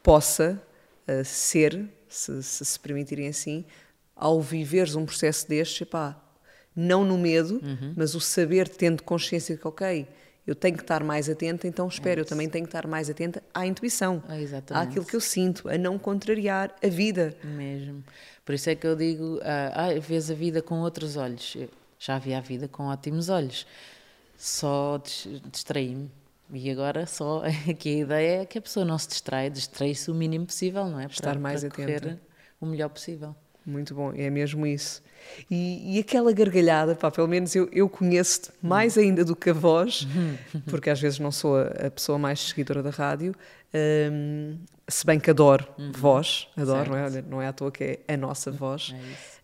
[0.04, 0.62] possa
[1.08, 3.66] uh, ser, se, se, se permitirem assim,
[4.16, 6.20] ao viveres um processo destes, epá,
[6.76, 7.94] não no medo, uhum.
[7.96, 10.08] mas o saber tendo consciência de que, ok,
[10.46, 13.10] eu tenho que estar mais atenta, então espero, é eu também tenho que estar mais
[13.10, 17.36] atenta à intuição, é àquilo que eu sinto, a não contrariar a vida.
[17.44, 18.04] Mesmo.
[18.44, 21.56] Por isso é que eu digo, ah, ah vês a vida com outros olhos.
[21.56, 23.68] Eu já vi a vida com ótimos olhos.
[24.36, 25.00] Só
[25.52, 26.10] distraí-me
[26.52, 30.16] e agora só aqui a ideia é que a pessoa não se distrai, distrai-se o
[30.16, 31.04] mínimo possível, não é?
[31.04, 32.20] Para, Estar mais para atenta.
[32.60, 33.36] o melhor possível.
[33.66, 35.02] Muito bom, é mesmo isso.
[35.52, 39.02] E, e aquela gargalhada, pá, pelo menos eu, eu conheço-te mais hum.
[39.02, 40.08] ainda do que a voz,
[40.68, 43.36] porque às vezes não sou a, a pessoa mais seguidora da rádio,
[44.12, 44.58] um,
[44.88, 45.92] se bem que adoro uhum.
[45.92, 47.22] voz, adoro, não é?
[47.22, 48.92] não é à toa que é a nossa voz.
[48.96, 49.39] É isso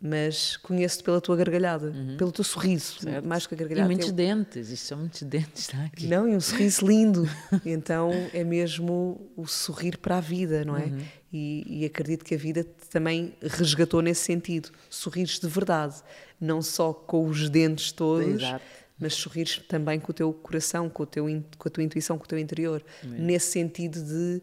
[0.00, 2.16] mas conheço-te pela tua gargalhada, uhum.
[2.16, 3.26] pelo teu sorriso, certo.
[3.26, 3.86] mais que a gargalhada.
[3.86, 4.14] E muitos eu...
[4.14, 6.06] dentes, isto são muitos dentes, está aqui.
[6.06, 7.28] Não, e um sorriso lindo.
[7.64, 10.84] então é mesmo o sorrir para a vida, não é?
[10.84, 11.02] Uhum.
[11.32, 14.70] E, e, acredito que a vida também resgatou nesse sentido.
[14.88, 15.96] Sorrires de verdade,
[16.40, 18.42] não só com os dentes todos.
[18.42, 18.64] Exato
[18.96, 21.26] mas sorrires também com o teu coração, com, o teu,
[21.58, 24.40] com a tua intuição, com o teu interior, nesse sentido de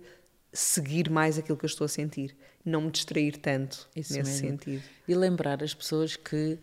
[0.52, 4.60] seguir mais aquilo que eu estou a sentir, não me distrair tanto Isso nesse mesmo.
[4.60, 4.84] sentido.
[5.08, 6.60] E lembrar as pessoas que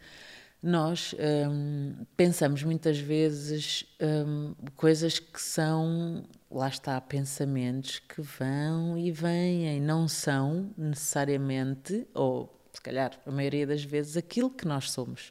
[0.62, 1.14] nós
[1.50, 9.80] hum, pensamos muitas vezes hum, coisas que são, lá está, pensamentos que vão e vêm,
[9.80, 15.30] não são necessariamente, ou se calhar a maioria das vezes, aquilo que nós somos.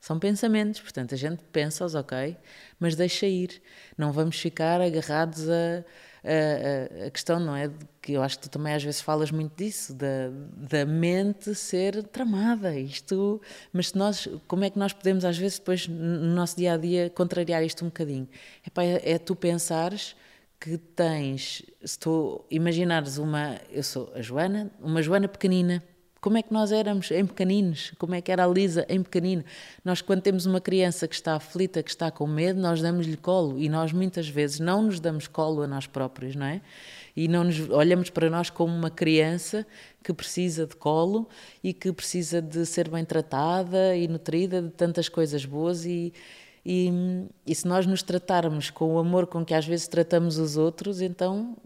[0.00, 2.36] São pensamentos, portanto a gente pensa-os, ok,
[2.80, 3.62] mas deixa ir.
[3.96, 5.84] Não vamos ficar agarrados a
[6.24, 7.70] a, a, questão, não é?
[8.02, 10.28] Que eu acho que tu também às vezes falas muito disso, da,
[10.68, 12.76] da mente ser tramada.
[12.76, 13.40] Isto,
[13.72, 17.08] mas nós, como é que nós podemos às vezes depois no nosso dia a dia
[17.10, 18.28] contrariar isto um bocadinho?
[18.66, 20.16] Epá, é, é tu pensares
[20.58, 25.82] que tens, se tu imaginares uma, eu sou a Joana, uma Joana pequenina,
[26.22, 27.92] como é que nós éramos em pequeninos?
[27.98, 29.42] Como é que era a Lisa em pequenino?
[29.84, 33.58] Nós, quando temos uma criança que está aflita, que está com medo, nós damos-lhe colo
[33.58, 36.60] e nós muitas vezes não nos damos colo a nós próprios, não é?
[37.14, 39.66] E não nos olhamos para nós como uma criança
[40.02, 41.28] que precisa de colo
[41.62, 46.12] e que precisa de ser bem tratada e nutrida de tantas coisas boas e,
[46.64, 46.90] e,
[47.46, 51.00] e se nós nos tratarmos com o amor com que às vezes tratamos os outros,
[51.02, 51.56] então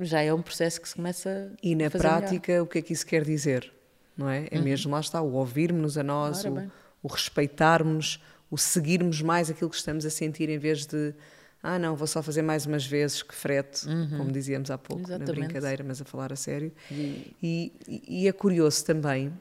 [0.00, 2.64] já é um processo que se começa E na prática, melhor.
[2.64, 3.72] o que é que isso quer dizer?
[4.16, 4.46] Não é?
[4.50, 4.64] É uhum.
[4.64, 6.70] mesmo, lá está, o ouvirmos a nós, o,
[7.02, 11.14] o, respeitarmos, o seguirmos mais aquilo que estamos a sentir em vez de
[11.62, 14.18] ah, não, vou só fazer mais umas vezes que frete, uhum.
[14.18, 15.28] como dizíamos há pouco, Exatamente.
[15.28, 16.72] na brincadeira, mas a falar a sério.
[16.90, 17.32] E...
[17.40, 17.72] E,
[18.08, 19.32] e é curioso também,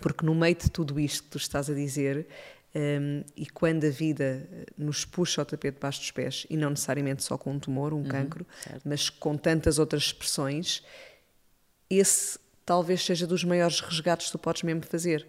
[0.00, 2.26] porque no meio de tudo isto que tu estás a dizer,
[2.74, 4.46] um, e quando a vida
[4.76, 7.98] nos puxa ao tapete debaixo dos pés, e não necessariamente só com um tumor, um
[7.98, 8.82] uhum, cancro, certo.
[8.84, 10.82] mas com tantas outras expressões,
[11.88, 15.26] esse talvez seja dos maiores resgates que tu podes mesmo fazer.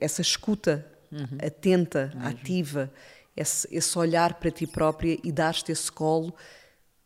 [0.00, 1.38] Essa escuta uhum.
[1.40, 2.28] atenta, mesmo.
[2.28, 2.92] ativa,
[3.40, 6.34] esse, esse, olhar para ti própria e dar-te esse colo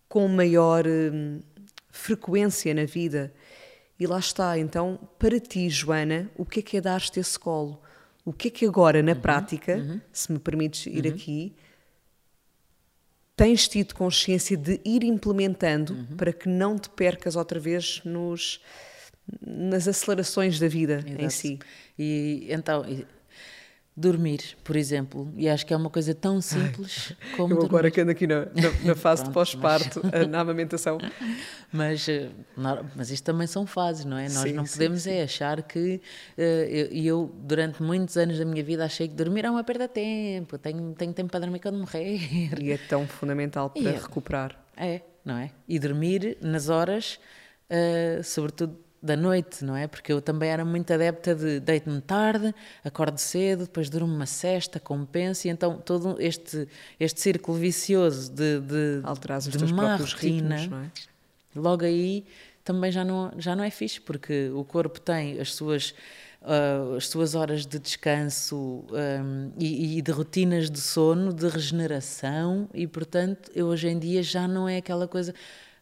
[0.09, 1.41] com maior hum,
[1.91, 3.33] frequência na vida.
[3.99, 7.80] E lá está, então, para ti, Joana, o que é que é dar-te esse colo?
[8.24, 10.01] O que é que agora, na uhum, prática, uhum.
[10.12, 11.12] se me permites ir uhum.
[11.12, 11.55] aqui,
[13.37, 16.16] tens tido consciência de ir implementando uhum.
[16.16, 18.61] para que não te percas outra vez nos,
[19.41, 21.24] nas acelerações da vida Exato.
[21.24, 21.59] em si?
[21.99, 22.85] E então
[23.95, 27.53] Dormir, por exemplo, e acho que é uma coisa tão simples Ai, como.
[27.53, 27.68] Eu dormir.
[27.68, 30.26] agora que ando aqui na, na, na fase de pós-parto, mas...
[30.28, 30.97] na amamentação.
[31.70, 32.30] Mas, eh,
[32.97, 34.22] mas isto também são fases, não é?
[34.24, 36.01] Nós sim, não podemos sim, é achar que.
[36.38, 39.62] Eh, e eu, eu, durante muitos anos da minha vida, achei que dormir é uma
[39.62, 42.18] perda de tempo, tenho, tenho tempo para dormir quando morrer.
[42.62, 44.59] E é tão fundamental para é, recuperar.
[44.74, 45.51] É, não é?
[45.68, 47.20] E dormir nas horas,
[47.68, 49.89] uh, sobretudo da noite, não é?
[49.89, 54.79] Porque eu também era muito adepta de deito-me tarde, acordo cedo, depois durmo uma cesta,
[54.79, 56.69] compenso, e então todo este,
[57.01, 60.91] este círculo vicioso de, de, Alterar os de teus má rotina, ritmos, não é?
[61.57, 62.25] logo aí
[62.65, 65.93] também já não, já não é fixe, porque o corpo tem as suas,
[66.43, 72.69] uh, as suas horas de descanso um, e, e de rotinas de sono, de regeneração,
[72.73, 75.35] e portanto eu hoje em dia já não é aquela coisa,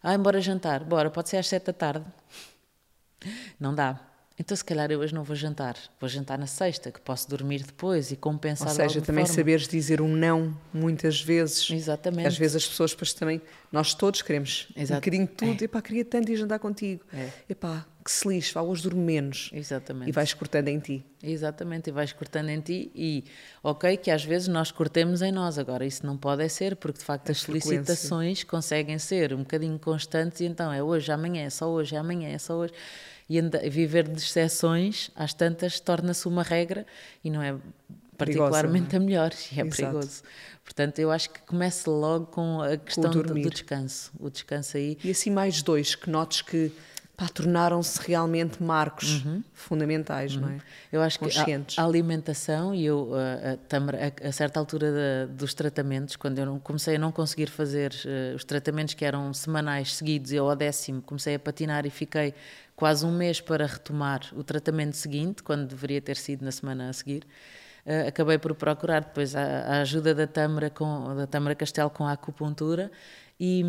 [0.03, 2.07] ah, embora jantar, bora, pode ser às sete da tarde,
[3.59, 3.99] não dá.
[4.39, 5.77] Então, se calhar, eu hoje não vou jantar.
[6.01, 9.37] Vou jantar na sexta, que posso dormir depois e compensar Ou seja, também forma.
[9.37, 11.69] saberes dizer um não muitas vezes.
[11.71, 12.27] Exatamente.
[12.27, 14.95] Às vezes as pessoas depois também, nós todos queremos Exato.
[14.95, 15.61] um bocadinho de tudo.
[15.63, 15.65] É.
[15.65, 17.05] Epá, queria tanto ir jantar contigo.
[17.13, 17.29] É.
[17.51, 19.51] Epá, que se lixe, vá, hoje durmo menos.
[19.53, 20.09] Exatamente.
[20.09, 21.07] E vais cortando em ti.
[21.23, 22.91] Exatamente, e vais cortando em ti.
[22.93, 23.25] E,
[23.63, 25.59] ok, que às vezes nós cortemos em nós.
[25.59, 27.69] Agora, isso não pode é ser, porque de facto a as frequência.
[27.69, 31.99] solicitações conseguem ser um bocadinho constantes e então é hoje, amanhã, é só hoje, é
[31.99, 32.73] amanhã, é só hoje
[33.29, 33.41] e
[33.71, 36.85] viver de exceções, às tantas, torna-se uma regra
[37.23, 37.57] e não é
[38.19, 39.03] particularmente Perigosa, não é?
[39.05, 39.77] a melhor, e é Exato.
[39.77, 40.23] perigoso.
[40.65, 44.11] Portanto, eu acho que começa logo com a questão com do, do, descanso.
[44.19, 44.99] O descanso aí.
[45.03, 46.73] E assim mais dois, que notes que
[47.29, 49.43] tornaram-se realmente marcos uhum.
[49.53, 50.43] fundamentais, uhum.
[50.43, 50.59] não é?
[50.91, 55.53] Eu acho que a, a, alimentação, e eu, a, a, a certa altura da, dos
[55.53, 60.33] tratamentos, quando eu comecei a não conseguir fazer uh, os tratamentos que eram semanais seguidos,
[60.33, 62.35] eu ao décimo comecei a patinar e fiquei
[62.75, 66.93] quase um mês para retomar o tratamento seguinte, quando deveria ter sido na semana a
[66.93, 67.25] seguir.
[67.85, 72.07] Uh, acabei por procurar depois a, a, ajuda da Tâmara, com, da Tâmara Castelo com
[72.07, 72.91] a acupuntura
[73.41, 73.65] e,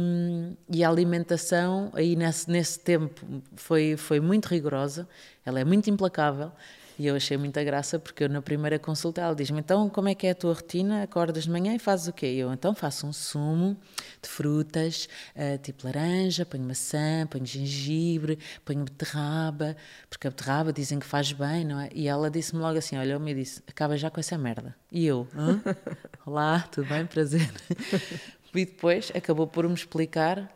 [0.69, 5.07] e, a alimentação aí nesse, nesse tempo foi, foi muito rigorosa,
[5.45, 6.51] ela é muito implacável
[6.99, 10.13] e eu achei muita graça porque eu na primeira consulta ela diz-me: então como é
[10.13, 11.01] que é a tua rotina?
[11.01, 12.27] Acordas de manhã e fazes o quê?
[12.27, 13.75] Eu então faço um sumo
[14.21, 19.75] de frutas, uh, tipo laranja, ponho maçã, ponho gengibre, ponho beterraba,
[20.09, 21.89] porque a beterraba dizem que faz bem, não é?
[21.93, 24.75] E ela disse-me logo assim: olha, eu me disse, acaba já com essa merda.
[24.91, 25.27] E eu:
[26.23, 27.05] olá, tudo bem?
[27.05, 27.49] Prazer.
[28.53, 30.51] E depois acabou por me explicar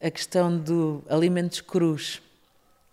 [0.00, 2.20] a questão do alimentos crus,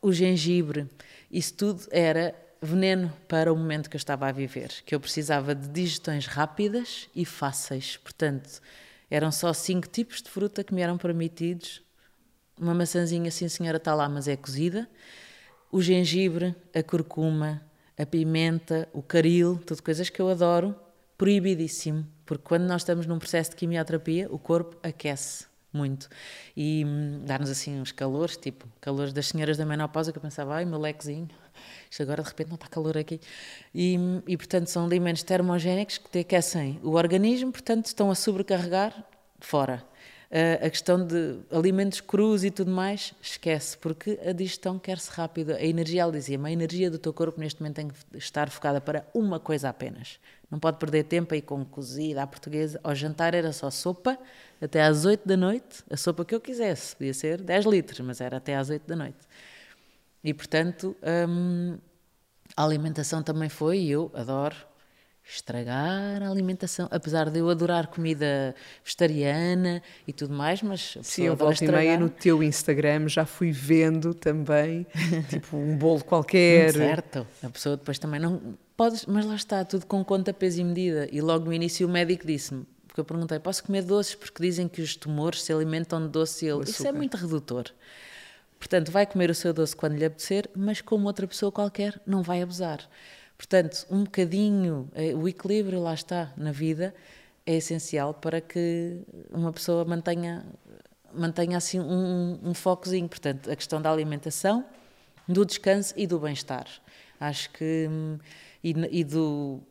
[0.02, 0.88] o gengibre,
[1.32, 5.54] isso tudo era veneno para o momento que eu estava a viver, que eu precisava
[5.54, 7.98] de digestões rápidas e fáceis.
[7.98, 8.62] Portanto,
[9.10, 11.82] eram só cinco tipos de fruta que me eram permitidos.
[12.60, 14.89] Uma maçãzinha, sim senhora, está lá, mas é cozida.
[15.72, 17.62] O gengibre, a curcuma,
[17.98, 20.76] a pimenta, o caril, tudo coisas que eu adoro,
[21.18, 26.07] proibidíssimo, porque quando nós estamos num processo de quimioterapia, o corpo aquece muito.
[26.55, 30.55] E hum, dá-nos assim uns calores, tipo calores das senhoras da menopausa, que eu pensava,
[30.55, 31.28] ai, meu lequezinho,
[31.89, 33.20] isto agora de repente não está calor aqui.
[33.74, 33.97] E,
[34.28, 39.03] e portanto são alimentos termogénicos que te aquecem o organismo, portanto estão a sobrecarregar
[39.39, 39.84] fora.
[40.63, 45.57] A questão de alimentos crus e tudo mais, esquece, porque a digestão quer-se rápida.
[45.57, 48.81] A energia, ela dizia-me, a energia do teu corpo neste momento tem que estar focada
[48.81, 50.19] para uma coisa apenas.
[50.49, 52.79] Não pode perder tempo aí com cozida à portuguesa.
[52.84, 54.17] Ao jantar era só sopa,
[54.59, 56.95] até às 8 da noite, a sopa que eu quisesse.
[56.95, 59.19] Podia ser 10 litros, mas era até às 8 da noite.
[60.23, 60.95] E, portanto,
[61.29, 61.77] hum,
[62.57, 64.55] a alimentação também foi, e eu adoro
[65.26, 68.53] estragar a alimentação, apesar de eu adorar comida
[68.84, 73.51] vegetariana e tudo mais, mas sim, eu volto e meia no teu Instagram já fui
[73.51, 74.86] vendo também
[75.30, 76.74] tipo um bolo qualquer.
[76.74, 80.63] certo, a pessoa depois também não podes, mas lá está tudo com conta, peso e
[80.63, 81.07] medida.
[81.11, 84.67] E logo no início o médico disse-me, porque eu perguntei, posso comer doces porque dizem
[84.67, 87.65] que os tumores se alimentam de doce e ele, isso é muito redutor.
[88.59, 92.24] Portanto, vai comer o seu doce quando lhe apetecer, mas como outra pessoa qualquer, não
[92.24, 92.80] vai abusar.
[93.44, 96.96] Portanto, um bocadinho, eh, o equilíbrio lá está na vida
[97.46, 100.46] é essencial para que uma pessoa mantenha,
[101.14, 103.10] mantenha assim um, um focozinho.
[103.10, 104.64] Portanto, a questão da alimentação,
[105.28, 106.66] do descanso e do bem-estar.
[107.20, 107.89] Acho que.
[108.64, 109.62] E, e do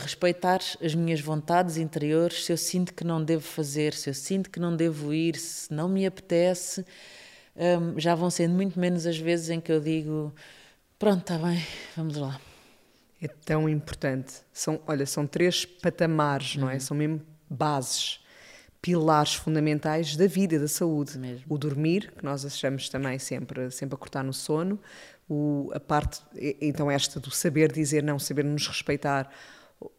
[0.00, 4.50] respeitar as minhas vontades interiores, se eu sinto que não devo fazer, se eu sinto
[4.50, 6.84] que não devo ir, se não me apetece,
[7.54, 10.34] um, já vão sendo muito menos as vezes em que eu digo:
[11.02, 11.60] pronto, está bem,
[11.96, 12.40] vamos lá.
[13.20, 14.34] É tão importante.
[14.52, 16.78] São, olha, são três patamares, não é?
[16.78, 18.20] São mesmo bases,
[18.80, 21.18] pilares fundamentais da vida e da saúde.
[21.18, 21.44] Mesmo.
[21.48, 24.78] O dormir, que nós achamos também sempre, sempre a cortar no sono,
[25.28, 26.22] o, a parte,
[26.60, 29.28] então esta do saber dizer não, saber nos respeitar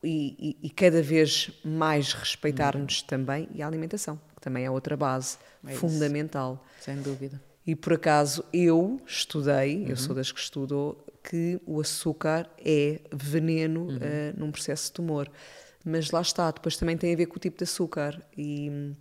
[0.02, 4.96] e, e, e cada vez mais respeitar-nos também e a alimentação, que também é outra
[4.96, 5.38] base
[5.68, 6.66] É fundamental.
[6.80, 7.42] Sem dúvida.
[7.66, 13.98] E por acaso eu estudei, eu sou das que estudou, que o açúcar é veneno
[14.02, 15.32] eh, num processo de tumor.
[15.86, 18.22] Mas lá está, depois também tem a ver com o tipo de açúcar.
[18.38, 18.94] E,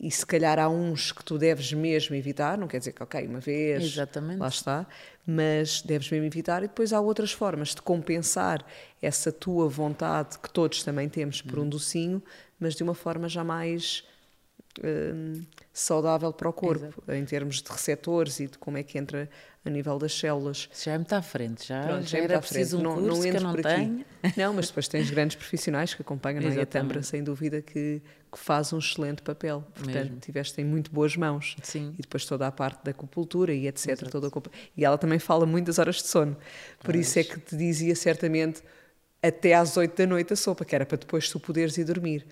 [0.00, 3.26] e se calhar há uns que tu deves mesmo evitar, não quer dizer que, ok,
[3.26, 4.38] uma vez, Exatamente.
[4.38, 4.86] lá está,
[5.26, 6.62] mas deves mesmo evitar.
[6.62, 8.64] E depois há outras formas de compensar
[9.00, 12.22] essa tua vontade, que todos também temos por um docinho,
[12.58, 14.04] mas de uma forma já mais
[14.82, 15.42] hum,
[15.72, 19.28] saudável para o corpo, em termos de receptores e de como é que entra
[19.64, 20.68] a nível das células.
[20.72, 22.54] Isso já é muito à frente, já, Pronto, já é era muito frente.
[22.54, 24.00] preciso um não, curso não que eu não por tenho.
[24.00, 24.06] aqui.
[24.40, 26.54] Não, mas depois tens grandes profissionais que acompanham, não é?
[26.54, 26.66] E a.
[26.66, 28.00] Tâmara, sem dúvida, que,
[28.30, 29.64] que faz um excelente papel.
[29.74, 30.20] Portanto, Mesmo.
[30.20, 31.56] tiveste em muito boas mãos.
[31.62, 31.92] Sim.
[31.98, 34.08] E depois toda a parte da acupuntura e etc.
[34.08, 34.30] Toda a
[34.76, 36.36] E ela também fala muitas horas de sono.
[36.84, 38.62] Por isso é que te dizia certamente
[39.22, 42.24] até às 8 da noite a sopa, que era para depois tu poderes ir dormir.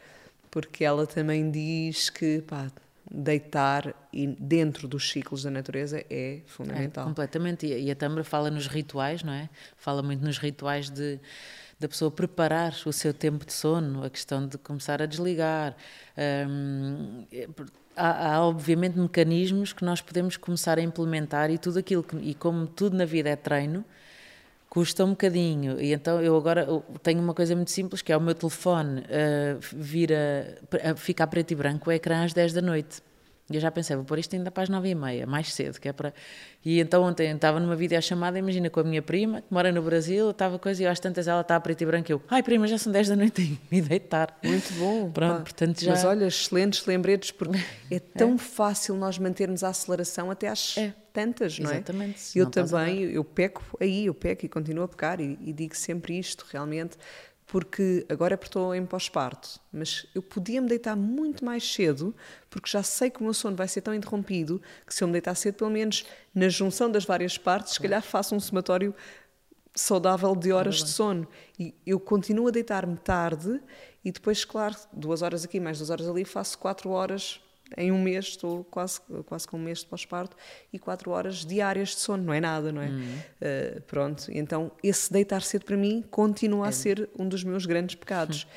[0.51, 2.71] Porque ela também diz que pá,
[3.11, 3.95] deitar
[4.39, 7.05] dentro dos ciclos da natureza é É, fundamental.
[7.05, 7.67] completamente.
[7.67, 9.49] E, a Tâmara fala nos rituais, não é?
[9.77, 11.19] Fala muito nos rituais de
[11.79, 15.75] da pessoa preparar o seu tempo de sono, a questão de começar a desligar.
[16.47, 17.49] Hum, é,
[17.97, 22.35] há, há, obviamente mecanismos que nós podemos começar a implementar e tudo aquilo que, e
[22.35, 23.83] como tudo na vida é treino,
[24.71, 25.81] custa um bocadinho.
[25.81, 26.67] E então eu agora
[27.03, 30.57] tenho uma coisa muito simples que é o meu telefone uh, vira,
[30.97, 33.03] fica a preto e branco o ecrã às 10 da noite.
[33.51, 35.81] E eu já pensei, vou pôr isto ainda para as nove e meia, mais cedo,
[35.81, 36.15] que é para...
[36.65, 40.31] E então ontem estava numa videochamada, imagina, com a minha prima, que mora no Brasil,
[40.31, 42.43] estava coisa, e eu às tantas ela está a preto e branco, e eu, ai
[42.43, 44.39] prima, já são 10 da noite, me deitar.
[44.45, 45.11] Muito bom.
[45.13, 45.41] Pronto, pá.
[45.43, 45.91] portanto já...
[45.91, 47.59] Mas olha, excelentes lembretes, porque
[47.91, 50.93] é tão fácil nós mantermos a aceleração até às É.
[51.13, 51.75] tantas, não é?
[51.75, 55.53] Exatamente, Eu não também, eu peco aí, eu peco e continuo a pecar e, e
[55.53, 56.97] digo sempre isto, realmente,
[57.51, 62.15] porque agora é estou em pós-parto, mas eu podia me deitar muito mais cedo,
[62.49, 65.13] porque já sei que o meu sono vai ser tão interrompido que se eu me
[65.13, 68.95] deitar cedo, pelo menos na junção das várias partes, se calhar faço um somatório
[69.75, 71.27] saudável de horas de sono.
[71.59, 73.61] E eu continuo a deitar-me tarde
[74.05, 77.41] e depois, claro, duas horas aqui, mais duas horas ali, faço quatro horas
[77.77, 80.37] em um mês, estou quase, quase com um mês de pós-parto,
[80.73, 82.89] e quatro horas diárias de sono, não é nada, não é?
[82.89, 87.95] Uh, pronto, então esse deitar cedo para mim continua a ser um dos meus grandes
[87.95, 88.47] pecados.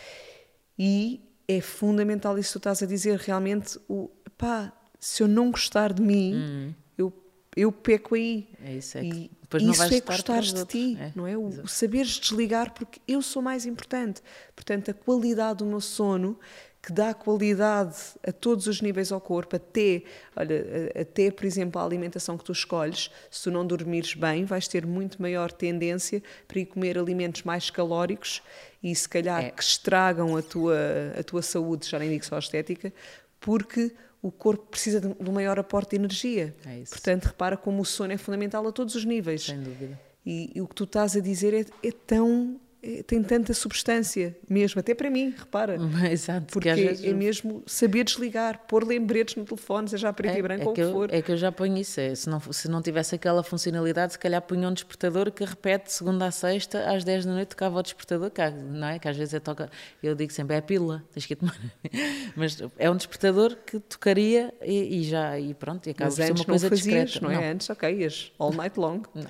[0.76, 5.52] E é fundamental isso que tu estás a dizer, realmente, o, pá, se eu não
[5.52, 7.14] gostar de mim, eu,
[7.56, 8.50] eu peco aí.
[8.64, 10.82] É isso, é e depois isso é gostares os de outros.
[10.82, 11.38] ti, É, não é?
[11.38, 14.22] O, o saberes desligar, porque eu sou mais importante.
[14.56, 16.40] Portanto, a qualidade do meu sono,
[16.86, 17.96] que dá qualidade
[18.28, 20.04] a todos os níveis ao corpo, até,
[20.36, 24.68] olha, até, por exemplo, a alimentação que tu escolhes, se tu não dormires bem, vais
[24.68, 28.42] ter muito maior tendência para ir comer alimentos mais calóricos
[28.84, 29.50] e se calhar É.
[29.52, 30.76] que estragam a tua,
[31.18, 32.92] a tua saúde, já nem digo só estética,
[33.40, 36.54] porque o corpo precisa de de um maior aporte de energia.
[36.66, 36.92] É isso.
[36.92, 39.44] Portanto, repara como o sono é fundamental a todos os níveis.
[39.44, 39.98] Sem dúvida.
[40.26, 42.60] E, e o que tu estás a dizer é, é tão.
[42.84, 45.78] É- tem tanta substância, mesmo, até para mim, repara.
[46.12, 47.04] Exato, Porque vezes...
[47.06, 50.74] é mesmo saber desligar, pôr lembretes no telefone, seja a preto e branco é ou
[50.74, 51.14] que eu, for.
[51.14, 52.00] é que eu já ponho isso.
[52.00, 55.86] é, se, não, se não tivesse aquela funcionalidade, se calhar punha um despertador que repete
[55.86, 59.00] de segunda a sexta, às 10 da noite, tocava o despertador, que, não é?
[59.00, 59.70] Que às vezes é toca.
[60.02, 61.56] Eu digo sempre, é a pílula, tens que tomar.
[62.36, 66.26] Mas é um despertador que tocaria e, e já, e pronto, e acaba Mas por
[66.26, 67.34] ser uma coisa não fazias, discreta.
[67.34, 67.52] não é?
[67.52, 69.02] Antes, ok, ias all night long.
[69.14, 69.28] Não.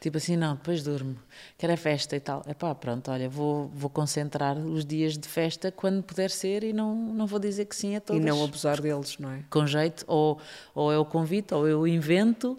[0.00, 1.16] Tipo assim, não, depois durmo.
[1.58, 2.42] Quero é festa e tal.
[2.46, 6.72] É pá, pronto, olha, vou, vou concentrar os dias de festa quando puder ser e
[6.72, 8.24] não, não vou dizer que sim a E todos.
[8.24, 9.40] não abusar deles, não é?
[9.50, 10.38] Com jeito, ou,
[10.74, 12.58] ou eu convite, ou eu invento.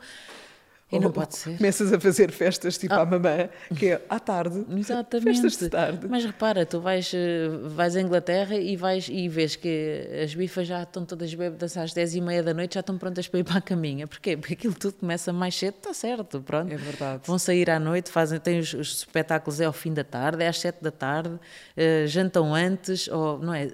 [0.96, 1.58] E não pode ser.
[1.58, 4.66] Começas a fazer festas tipo à mamã, que é à tarde.
[4.78, 5.42] Exatamente.
[5.42, 6.08] Festas de tarde.
[6.10, 10.68] Mas repara, tu vais, eh, vais à Inglaterra e, vais, e vês que as bifas
[10.68, 13.44] já estão todas bêbadas às 10 e meia da noite, já estão prontas para ir
[13.44, 14.08] para a caminha.
[14.08, 14.38] Porquê?
[14.38, 16.72] Porque aquilo tudo começa mais cedo, está certo, pronto.
[16.72, 17.24] É verdade.
[17.26, 20.48] Vão sair à noite, fazem, têm os, os espetáculos é ao fim da tarde, é
[20.48, 21.40] às 7 da tarde,
[21.76, 23.68] eh, jantam antes, ou, não é?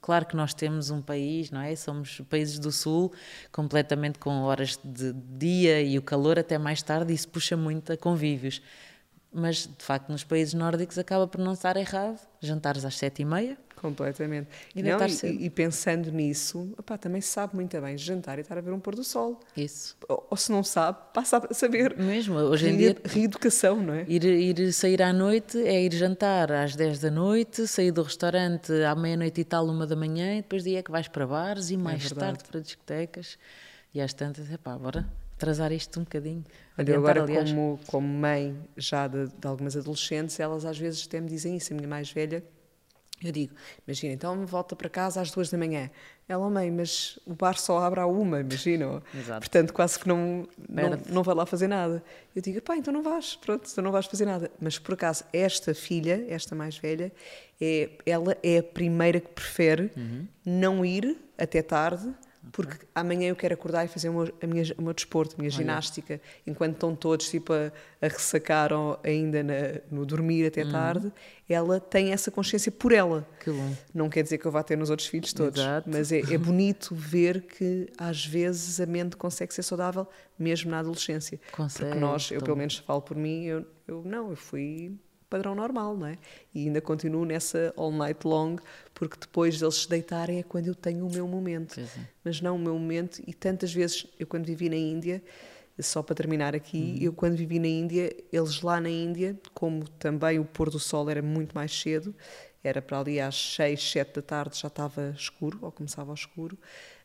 [0.00, 1.74] Claro que nós temos um país, não é?
[1.74, 3.12] Somos países do Sul,
[3.50, 7.92] completamente com horas de dia e o calor até mais tarde, e isso puxa muito
[7.92, 8.62] a convívios.
[9.32, 12.20] Mas, de facto, nos países nórdicos acaba por não estar errado.
[12.40, 14.48] Jantares às sete e meia, Completamente.
[14.74, 18.56] E, não, e, e, pensando nisso, opá, também se sabe muito bem jantar e estar
[18.56, 19.38] a ver um pôr do sol.
[19.54, 19.94] Isso.
[20.08, 21.94] Ou, ou se não sabe, passa a saber.
[21.98, 22.96] Mesmo, hoje em dia.
[23.04, 24.06] Reeducação, não é?
[24.08, 28.72] Ir, ir sair à noite é ir jantar às 10 da noite, sair do restaurante
[28.84, 31.68] à meia-noite e tal, uma da manhã, e depois dia é que vais para bares
[31.68, 33.36] e é mais é tarde para discotecas.
[33.92, 35.06] E às tantas, é pá, bora
[35.36, 36.44] atrasar isto um bocadinho.
[36.78, 37.50] Olha, agora, aliás.
[37.50, 41.72] Como, como mãe já de, de, algumas adolescentes, elas às vezes até me dizem isso.
[41.72, 42.42] A minha mais velha,
[43.22, 43.54] eu digo,
[43.86, 45.90] imagina, então volta para casa às duas da manhã.
[46.26, 49.02] Ela, oh, mãe, mas o bar só abre à uma, imagina.
[49.14, 49.40] Exato.
[49.40, 52.02] Portanto, quase que não, não, não vai lá fazer nada.
[52.34, 54.50] Eu digo, pá, então não vais, pronto, então não vais fazer nada.
[54.60, 57.12] Mas por acaso, esta filha, esta mais velha,
[57.60, 60.26] é, ela é a primeira que prefere uhum.
[60.44, 62.10] não ir até tarde
[62.52, 65.38] porque amanhã eu quero acordar e fazer o meu, a minha, o meu desporto, a
[65.38, 65.56] minha Olha.
[65.56, 69.54] ginástica, enquanto estão todos tipo a, a ressacar ou ainda na,
[69.90, 70.70] no dormir até uhum.
[70.72, 71.12] tarde,
[71.48, 73.26] ela tem essa consciência por ela.
[73.40, 73.74] Que bom.
[73.92, 75.88] Não quer dizer que eu vá ter nos outros filhos todos, Exato.
[75.90, 80.06] mas é, é bonito ver que às vezes a mente consegue ser saudável
[80.38, 81.40] mesmo na adolescência.
[81.52, 81.90] Consegue.
[81.90, 84.92] Porque nós, eu pelo menos falo por mim, eu, eu não, eu fui
[85.34, 86.16] padrão normal, não é?
[86.54, 88.56] E ainda continuo nessa all night long,
[88.94, 91.80] porque depois deles se deitarem é quando eu tenho o meu momento.
[91.80, 91.86] É.
[92.22, 95.20] Mas não o meu momento, e tantas vezes, eu quando vivi na Índia,
[95.80, 97.06] só para terminar aqui, uhum.
[97.06, 101.10] eu quando vivi na Índia, eles lá na Índia, como também o pôr do sol
[101.10, 102.14] era muito mais cedo,
[102.62, 106.56] era para ali às 6, 7 da tarde já estava escuro, ou começava ao escuro,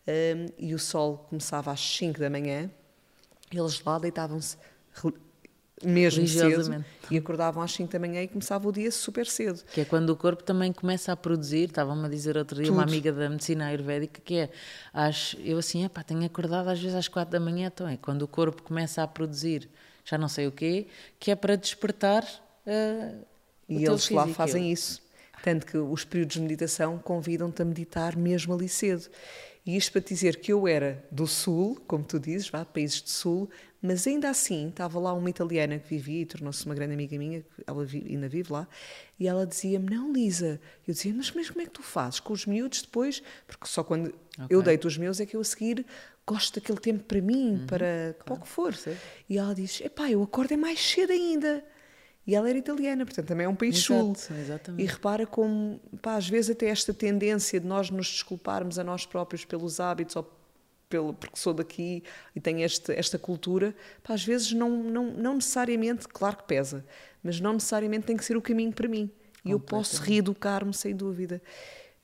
[0.07, 2.69] um, e o sol começava às 5 da manhã,
[3.51, 4.55] eles lá deitavam-se
[5.83, 9.63] mesmo cedo e acordavam às 5 da manhã e começava o dia super cedo.
[9.73, 12.75] Que é quando o corpo também começa a produzir, estava-me a dizer outro dia Tudo.
[12.75, 14.49] uma amiga da medicina ayurvédica que é,
[14.93, 18.23] às, eu assim, epá, tenho acordado às vezes às 4 da manhã, então é quando
[18.23, 19.69] o corpo começa a produzir,
[20.05, 20.87] já não sei o quê,
[21.19, 22.23] que é para despertar
[22.65, 23.25] uh,
[23.67, 25.01] E eles lá fazem isso.
[25.43, 29.09] Tanto que os períodos de meditação convidam-te a meditar mesmo ali cedo.
[29.65, 33.01] E isto para te dizer que eu era do Sul, como tu dizes, vá, países
[33.01, 33.49] do Sul,
[33.81, 37.45] mas ainda assim, estava lá uma italiana que vivia e tornou-se uma grande amiga minha,
[37.65, 38.67] ela ainda vive lá,
[39.17, 40.59] e ela dizia-me: Não, Lisa.
[40.87, 43.23] Eu dizia: Mas como é que tu fazes com os miúdos depois?
[43.47, 44.47] Porque só quando okay.
[44.49, 45.85] eu deito os meus é que eu a seguir
[46.27, 48.41] gosto daquele tempo para mim, uhum, para, claro.
[48.41, 48.75] o que for.
[48.75, 48.95] Sim.
[49.29, 51.63] E ela diz: Epá, eu acordo é mais cedo ainda.
[52.27, 54.13] E ela era italiana, portanto também é um país sul.
[54.77, 59.03] E repara como, pá, às vezes até esta tendência de nós nos desculparmos a nós
[59.03, 60.38] próprios pelos hábitos ou
[60.89, 62.03] pelo, porque sou daqui
[62.35, 66.83] e tenho este, esta cultura, pá, às vezes não, não, não necessariamente, claro que pesa,
[67.23, 69.09] mas não necessariamente tem que ser o caminho para mim.
[69.45, 71.41] E eu posso reeducar-me sem dúvida.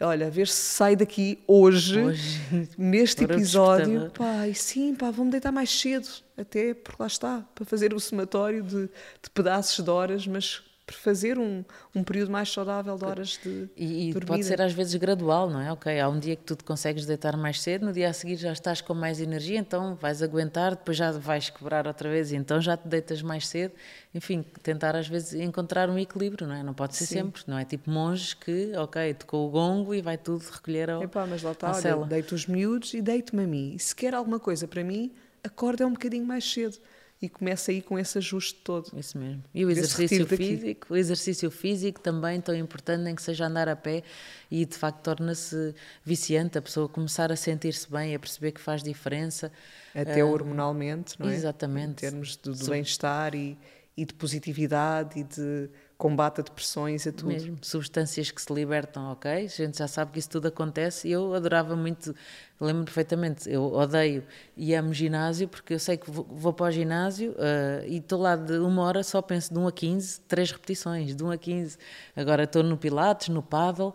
[0.01, 2.41] Olha, ver se sai daqui hoje, hoje.
[2.77, 4.11] neste episódio.
[4.11, 6.07] Pá, e sim, pá, vou-me deitar mais cedo,
[6.37, 10.93] até porque lá está, para fazer o somatório de, de pedaços de horas, mas por
[10.93, 11.63] fazer um,
[11.95, 15.59] um período mais saudável de horas de E, e pode ser às vezes gradual, não
[15.59, 15.71] é?
[15.71, 18.35] Ok, há um dia que tu te consegues deitar mais cedo, no dia a seguir
[18.35, 22.35] já estás com mais energia, então vais aguentar, depois já vais quebrar outra vez e
[22.35, 23.73] então já te deitas mais cedo.
[24.13, 26.61] Enfim, tentar às vezes encontrar um equilíbrio, não é?
[26.61, 27.15] Não pode ser Sim.
[27.15, 27.65] sempre, não é?
[27.65, 31.51] Tipo monges que, ok, tocou o gongo e vai tudo recolher ao Epá, mas lá
[31.51, 33.73] está, olha, deito os miúdos e deito-me a mim.
[33.75, 35.11] E se quer alguma coisa para mim,
[35.43, 36.77] acorda um bocadinho mais cedo
[37.21, 38.91] e começa aí com esse ajuste todo.
[38.97, 39.43] Isso mesmo.
[39.53, 43.75] E o exercício físico, o exercício físico também tão importante, nem que seja andar a
[43.75, 44.03] pé
[44.51, 48.83] e de facto torna-se viciante a pessoa começar a sentir-se bem, a perceber que faz
[48.83, 49.51] diferença.
[49.93, 51.35] Até uh, hormonalmente, não é?
[51.35, 52.05] Exatamente.
[52.05, 53.57] Em termos de, de bem-estar e,
[53.95, 57.27] e de positividade e de combate a depressões, a tudo.
[57.27, 59.31] Mesmo, substâncias que se libertam, ok?
[59.31, 62.13] A gente já sabe que isso tudo acontece e eu adorava muito,
[62.59, 64.23] lembro perfeitamente, eu odeio
[64.57, 68.19] e amo ginásio porque eu sei que vou, vou para o ginásio uh, e estou
[68.19, 71.37] lá de uma hora só penso de 1 a 15, três repetições, de 1 a
[71.37, 71.77] 15.
[72.15, 73.93] Agora estou no pilates, no paddle,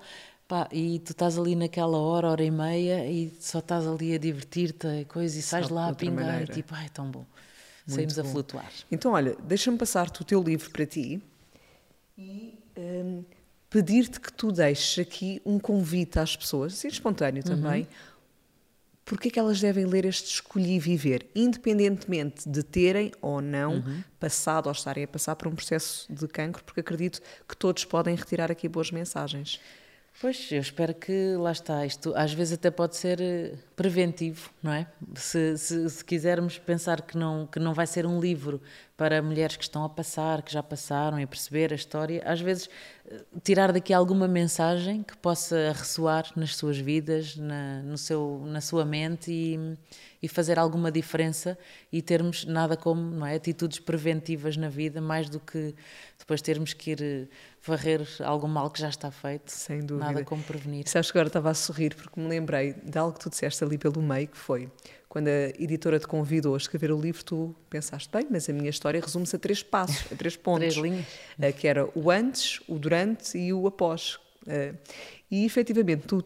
[0.49, 4.19] pá, e tu estás ali naquela hora, hora e meia e só estás ali a
[4.19, 6.51] divertir-te e coisa e sais lá a pingar maneira.
[6.51, 7.27] e tipo, ai, tão bom.
[7.87, 8.21] Muito Saímos bom.
[8.23, 8.73] a flutuar.
[8.91, 11.23] Então, olha, deixa-me passar-te o teu livro para ti
[12.21, 13.25] e um,
[13.71, 17.89] pedir-te que tu deixes aqui um convite às pessoas, assim espontâneo também, uhum.
[19.07, 24.05] porque é que elas devem ler este Escolhi Viver, independentemente de terem ou não uhum.
[24.19, 28.15] passado ou estarem a passar por um processo de cancro, porque acredito que todos podem
[28.15, 29.59] retirar aqui boas mensagens.
[30.19, 31.87] Pois, eu espero que lá está.
[31.87, 34.87] Isto às vezes até pode ser eh, preventivo, não é?
[35.15, 38.61] Se, se, se, quisermos pensar que não, que não vai ser um livro
[38.99, 42.69] para mulheres que estão a passar, que já passaram e perceber a história, às vezes
[43.11, 48.61] eh, tirar daqui alguma mensagem que possa ressoar nas suas vidas, na, no seu, na
[48.61, 49.79] sua mente e,
[50.23, 51.59] e fazer alguma diferença
[51.91, 55.75] e termos nada como não é, atitudes preventivas na vida, mais do que
[56.19, 57.29] depois termos que ir eh,
[57.65, 59.51] varrer algum mal que já está feito.
[59.51, 60.07] Sem dúvida.
[60.07, 60.87] Nada como prevenir.
[60.89, 63.79] Sabes que agora estava a sorrir porque me lembrei de algo que tu disseste ali
[63.79, 64.71] pelo meio, que foi
[65.11, 68.71] quando a editora te convidou a escrever o livro, tu pensaste, bem, mas a minha
[68.71, 70.75] história resume-se a três passos, a três pontos.
[70.75, 71.05] três linhas.
[71.37, 74.21] Uh, que era o antes, o durante e o após.
[74.47, 74.79] Uh,
[75.29, 76.25] e efetivamente tu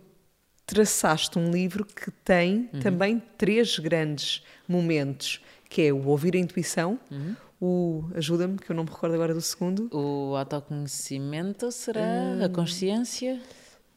[0.66, 2.80] traçaste um livro que tem uhum.
[2.80, 7.36] também três grandes momentos, que é o ouvir a intuição, uhum.
[7.60, 9.88] o ajuda-me, que eu não me recordo agora do segundo.
[9.92, 13.40] O autoconhecimento será a consciência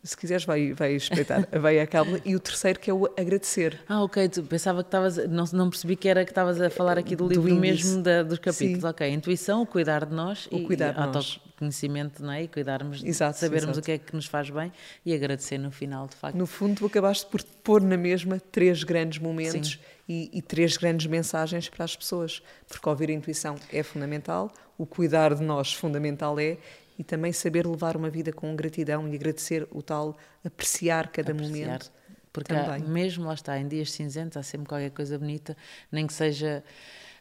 [0.03, 1.47] se quiseres, vai, vai espreitar.
[1.59, 2.19] vai a cábula.
[2.23, 3.79] E o terceiro, que é o agradecer.
[3.87, 4.29] Ah, ok.
[4.29, 5.17] Tu pensava que estavas.
[5.27, 8.23] Não, não percebi que era que estavas a falar aqui do livro do mesmo da,
[8.23, 8.81] dos capítulos.
[8.81, 8.87] Sim.
[8.87, 9.09] Ok.
[9.09, 12.43] Intuição, o cuidar de nós o e, cuidar de autoconhecimento, não é?
[12.43, 13.79] E cuidarmos, exato, sabermos exato.
[13.79, 14.71] o que é que nos faz bem
[15.05, 16.37] e agradecer no final, de facto.
[16.37, 21.07] No fundo, tu acabaste por pôr na mesma três grandes momentos e, e, três grandes
[21.07, 22.41] mensagens para as pessoas.
[22.67, 26.57] Porque ouvir a intuição é fundamental, o cuidar de nós fundamental é,
[26.97, 31.65] e também saber levar uma vida com gratidão e agradecer o tal, apreciar cada apreciar.
[31.65, 31.91] momento.
[32.33, 35.57] Porque há, mesmo lá está, em dias cinzentos há sempre qualquer coisa bonita,
[35.91, 36.63] nem que seja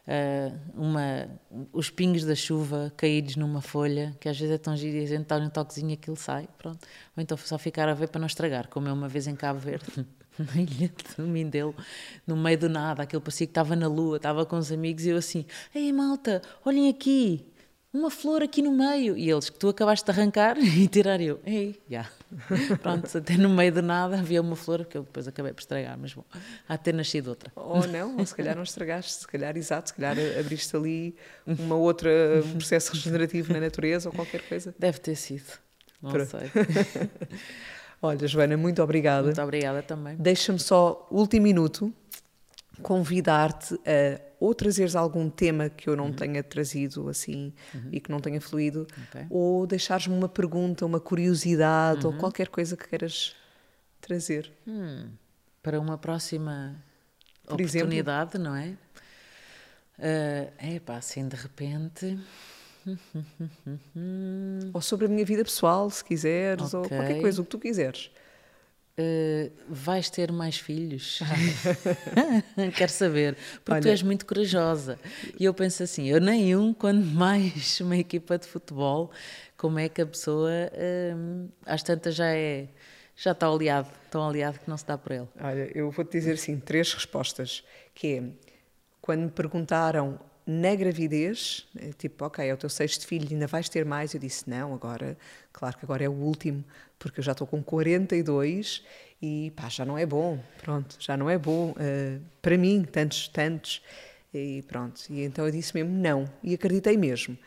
[0.07, 1.27] uh, uma,
[1.73, 5.07] os pingos da chuva caídos numa folha, que às vezes é tão giro e a
[5.07, 6.85] gente está um toquezinho aquilo sai, pronto.
[7.15, 9.59] Ou então só ficar a ver para não estragar, como eu uma vez em Cabo
[9.59, 9.85] Verde.
[10.37, 11.75] na ilha de Mindelo,
[12.27, 15.09] no meio do nada, aquele parecia que estava na lua, estava com os amigos e
[15.09, 17.43] eu assim, ei malta, olhem aqui,
[17.97, 19.17] uma flor aqui no meio.
[19.17, 21.39] E eles, que tu acabaste de arrancar e tirar eu.
[21.45, 22.07] Ei, já.
[22.81, 25.97] Pronto, até no meio de nada havia uma flor que eu depois acabei por estragar,
[25.97, 26.23] mas bom,
[26.67, 27.51] há de ter nascido outra.
[27.55, 31.75] Ou não, ou se calhar não estragaste, se calhar, exato, se calhar abriste ali uma
[31.75, 32.09] outra,
[32.45, 34.75] um processo regenerativo na natureza ou qualquer coisa.
[34.77, 35.51] Deve ter sido,
[36.01, 36.29] não Pronto.
[36.29, 36.51] sei.
[38.01, 39.23] Olha, Joana, muito obrigada.
[39.23, 40.15] Muito obrigada também.
[40.17, 41.91] Deixa-me só, último minuto,
[42.81, 46.13] convidar-te a ou trazeres algum tema que eu não uhum.
[46.13, 47.89] tenha trazido assim uhum.
[47.91, 49.25] e que não tenha fluído, okay.
[49.29, 52.13] ou deixares-me uma pergunta, uma curiosidade uhum.
[52.13, 53.35] ou qualquer coisa que queiras
[53.99, 54.51] trazer.
[54.67, 55.09] Hum.
[55.61, 56.75] Para uma próxima
[57.45, 58.51] Por oportunidade, exemplo?
[58.51, 58.77] não é?
[59.97, 62.19] Uh, é pá, assim de repente.
[64.71, 66.79] ou sobre a minha vida pessoal, se quiseres, okay.
[66.79, 68.11] ou qualquer coisa, o que tu quiseres.
[68.99, 71.19] Uh, vais ter mais filhos?
[72.75, 74.97] Quero saber, porque Olha, tu és muito corajosa.
[75.39, 79.11] E eu penso assim: eu nem um, quando mais uma equipa de futebol,
[79.55, 82.69] como é que a pessoa uh, às tantas já é.
[83.15, 85.27] Já está aliado, tão aliado que não se dá por ele.
[85.41, 87.63] Olha, eu vou-te dizer assim, três respostas,
[87.95, 88.23] que é,
[89.01, 93.67] quando me perguntaram na gravidez, é tipo, ok, é o teu sexto filho, ainda vais
[93.67, 94.13] ter mais?
[94.13, 95.17] Eu disse, não, agora,
[95.51, 96.63] claro que agora é o último,
[96.99, 98.83] porque eu já estou com 42
[99.21, 103.27] e pá, já não é bom, pronto, já não é bom uh, para mim, tantos,
[103.27, 103.81] tantos,
[104.33, 105.01] e pronto.
[105.09, 107.37] E então eu disse mesmo não, e acreditei mesmo.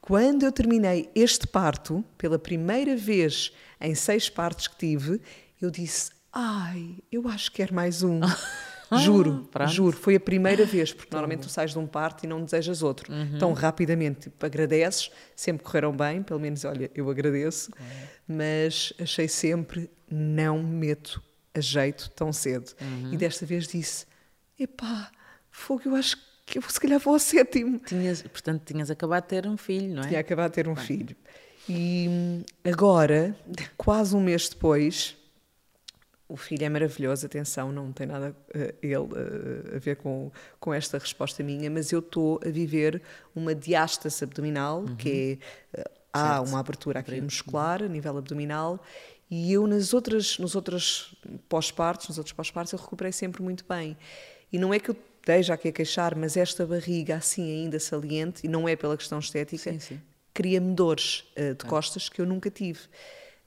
[0.00, 5.20] Quando eu terminei este parto, pela primeira vez em seis partos que tive,
[5.60, 8.20] eu disse, ai, eu acho que quero mais um.
[8.98, 9.70] Juro, Pronto.
[9.70, 9.96] juro.
[9.96, 13.12] Foi a primeira vez, porque normalmente tu sais de um parto e não desejas outro.
[13.12, 13.38] Uhum.
[13.38, 18.36] Tão rapidamente, tipo, agradeces, sempre correram bem, pelo menos, olha, eu agradeço, uhum.
[18.36, 21.22] mas achei sempre, não meto
[21.54, 22.72] a jeito tão cedo.
[22.80, 23.12] Uhum.
[23.12, 24.06] E desta vez disse,
[24.58, 25.10] epá,
[25.50, 26.16] fogo, eu acho
[26.46, 27.78] que eu se calhar vou ao sétimo.
[27.78, 30.08] Tinhas, portanto, tinhas acabado de ter um filho, não é?
[30.08, 30.84] Tinha acabado de ter um bem.
[30.84, 31.16] filho.
[31.68, 33.34] E hum, agora,
[33.76, 35.16] quase um mês depois,
[36.34, 40.74] o filho é maravilhoso, atenção, não tem nada uh, ele uh, a ver com, com
[40.74, 43.00] esta resposta minha, mas eu estou a viver
[43.36, 44.96] uma diástase abdominal, uhum.
[44.96, 45.38] que
[45.72, 48.82] é, uh, há uma abertura aqui muscular a nível abdominal,
[49.30, 51.14] e eu nas outras, nos outros
[51.48, 53.96] pós-partos, nos outros pós-partos, eu recuperei sempre muito bem.
[54.52, 58.44] E não é que eu esteja aqui a queixar, mas esta barriga assim ainda saliente,
[58.44, 59.72] e não é pela questão estética,
[60.34, 62.80] cria-me dores de costas que eu nunca tive.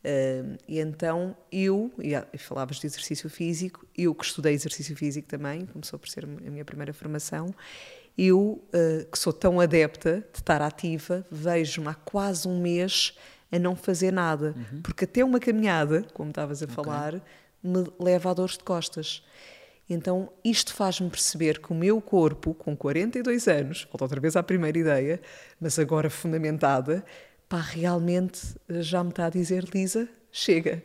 [0.08, 1.92] Uh, e então eu,
[2.32, 6.50] e falavas de exercício físico, eu que estudei exercício físico também, começou por ser a
[6.50, 7.54] minha primeira formação,
[8.18, 13.18] eu, uh, que sou tão adepta de estar ativa, vejo-me há quase um mês
[13.52, 14.82] a não fazer nada, uhum.
[14.82, 16.76] porque até uma caminhada, como estavas a okay.
[16.76, 17.22] falar,
[17.62, 19.22] me leva a dores de costas.
[19.90, 24.44] Então, isto faz-me perceber que o meu corpo, com 42 anos, volto outra vez à
[24.44, 25.22] primeira ideia,
[25.60, 27.06] mas agora fundamentada,
[27.48, 30.84] pá, realmente eh, já me está a dizer, Lisa, chega.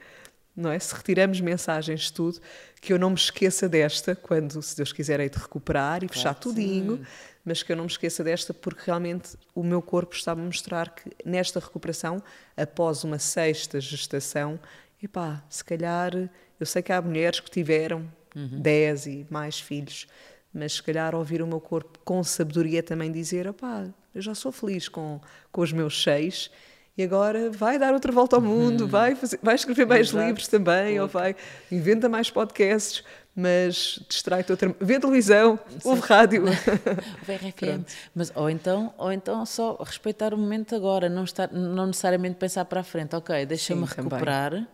[0.54, 0.78] Não é?
[0.78, 2.38] Se retiramos mensagens de tudo,
[2.80, 6.12] que eu não me esqueça desta, quando, se Deus quiser, hei de recuperar e claro,
[6.12, 7.04] fechar tudinho, sim.
[7.42, 10.94] mas que eu não me esqueça desta, porque realmente o meu corpo está a mostrar
[10.94, 12.22] que nesta recuperação,
[12.54, 14.60] após uma sexta gestação,
[15.02, 16.12] epá, se calhar,
[16.60, 18.06] eu sei que há mulheres que tiveram
[18.36, 18.60] uhum.
[18.60, 20.06] 10 e mais filhos,
[20.52, 24.52] mas se calhar ouvir o meu corpo com sabedoria também dizer, opá, eu já sou
[24.52, 26.50] feliz com, com os meus seis
[26.96, 28.86] e agora vai dar outra volta ao mundo, uhum.
[28.86, 30.26] vai, fazer, vai escrever mais Exato.
[30.26, 31.34] livros também, ou vai,
[31.70, 33.02] inventa mais podcasts,
[33.34, 34.74] mas distrai-te outra.
[34.78, 35.78] Vê televisão, Sim.
[35.84, 36.44] ouve rádio.
[37.24, 37.82] RFM.
[38.14, 42.66] mas, ou, então, ou então só respeitar o momento agora, não, estar, não necessariamente pensar
[42.66, 44.68] para a frente, ok, deixa-me recuperar também.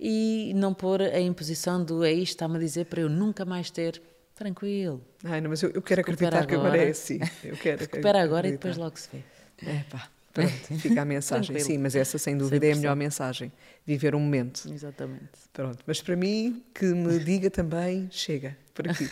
[0.00, 3.70] e não pôr a imposição do é isto, está-me a dizer para eu nunca mais
[3.70, 4.02] ter.
[4.40, 5.02] Tranquilo.
[5.22, 6.46] Ai, não, mas eu, eu quero acreditar agora.
[6.46, 7.20] que agora é assim.
[7.44, 9.22] Eu quero Recupera agora e depois logo se vê.
[9.70, 10.08] É pá.
[10.32, 11.58] Pronto, fica a mensagem.
[11.58, 12.70] Sim, mas essa sem dúvida 100%.
[12.70, 13.52] é a melhor mensagem.
[13.84, 14.62] Viver um momento.
[14.72, 15.28] Exatamente.
[15.52, 19.10] Pronto, mas para mim, que me diga também, chega, por aqui.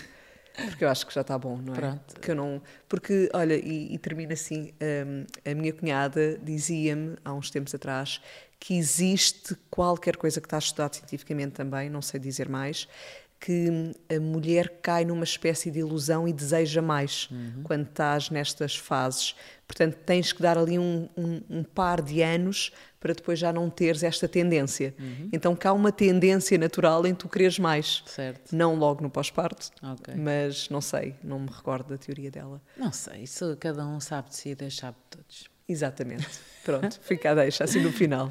[0.55, 1.76] Porque eu acho que já está bom, não é?
[1.76, 2.20] Pronto.
[2.20, 7.35] Que eu não, porque, olha, e, e termina assim: um, a minha cunhada dizia-me, há
[7.35, 8.20] uns tempos atrás,
[8.59, 12.89] que existe qualquer coisa que está estudado cientificamente também, não sei dizer mais,
[13.41, 17.62] que a mulher cai numa espécie de ilusão e deseja mais uhum.
[17.62, 19.34] quando estás nestas fases.
[19.66, 23.70] Portanto, tens que dar ali um, um, um, par de anos para depois já não
[23.70, 24.95] teres esta tendência.
[24.99, 25.28] Uhum.
[25.32, 28.03] Então, cá há uma tendência natural em tu quereres mais.
[28.07, 28.57] Certo.
[28.57, 30.14] Não logo no pós-parto, okay.
[30.14, 32.61] mas não sei, não me recordo da teoria dela.
[32.76, 35.58] Não sei, isso cada um sabe de si e deixa de todos.
[35.69, 36.27] Exatamente.
[36.64, 38.31] Pronto, fica a deixa assim no final.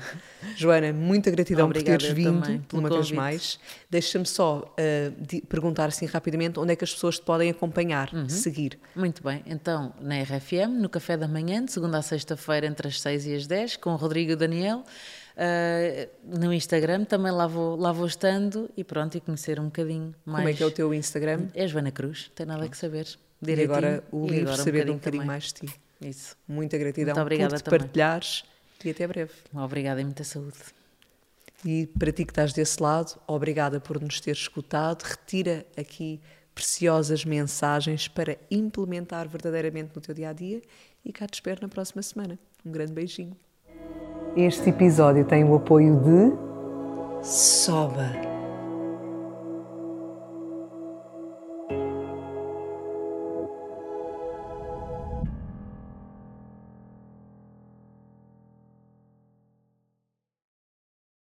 [0.55, 3.59] Joana, muita gratidão Obrigada, por teres vindo também, uma vez mais.
[3.89, 8.29] Deixa-me só uh, perguntar assim rapidamente onde é que as pessoas te podem acompanhar, uhum.
[8.29, 8.79] seguir.
[8.95, 13.01] Muito bem, então na RFM, no Café da Manhã, de segunda a sexta-feira, entre as
[13.01, 14.83] 6 e as 10, com o Rodrigo Daniel.
[15.35, 20.13] Uh, no Instagram também lá vou, lá vou estando e pronto, e conhecer um bocadinho
[20.25, 20.43] mais.
[20.43, 21.47] Como é que é o teu Instagram?
[21.55, 23.07] É Joana Cruz, tem nada que saber.
[23.41, 23.73] Direitinho.
[23.73, 25.86] E agora o livro, saber um bocadinho mais de ti.
[26.01, 26.35] Isso.
[26.47, 28.43] Muita gratidão Muito obrigada por te partilhares
[28.83, 29.31] e até breve.
[29.53, 30.57] Obrigada e muita saúde.
[31.65, 35.03] E para ti que estás desse lado, obrigada por nos ter escutado.
[35.03, 36.21] Retira aqui
[36.53, 40.61] preciosas mensagens para implementar verdadeiramente no teu dia a dia
[41.03, 42.37] e cá te espero na próxima semana.
[42.65, 43.35] Um grande beijinho.
[44.35, 48.26] Este episódio tem o apoio de Soba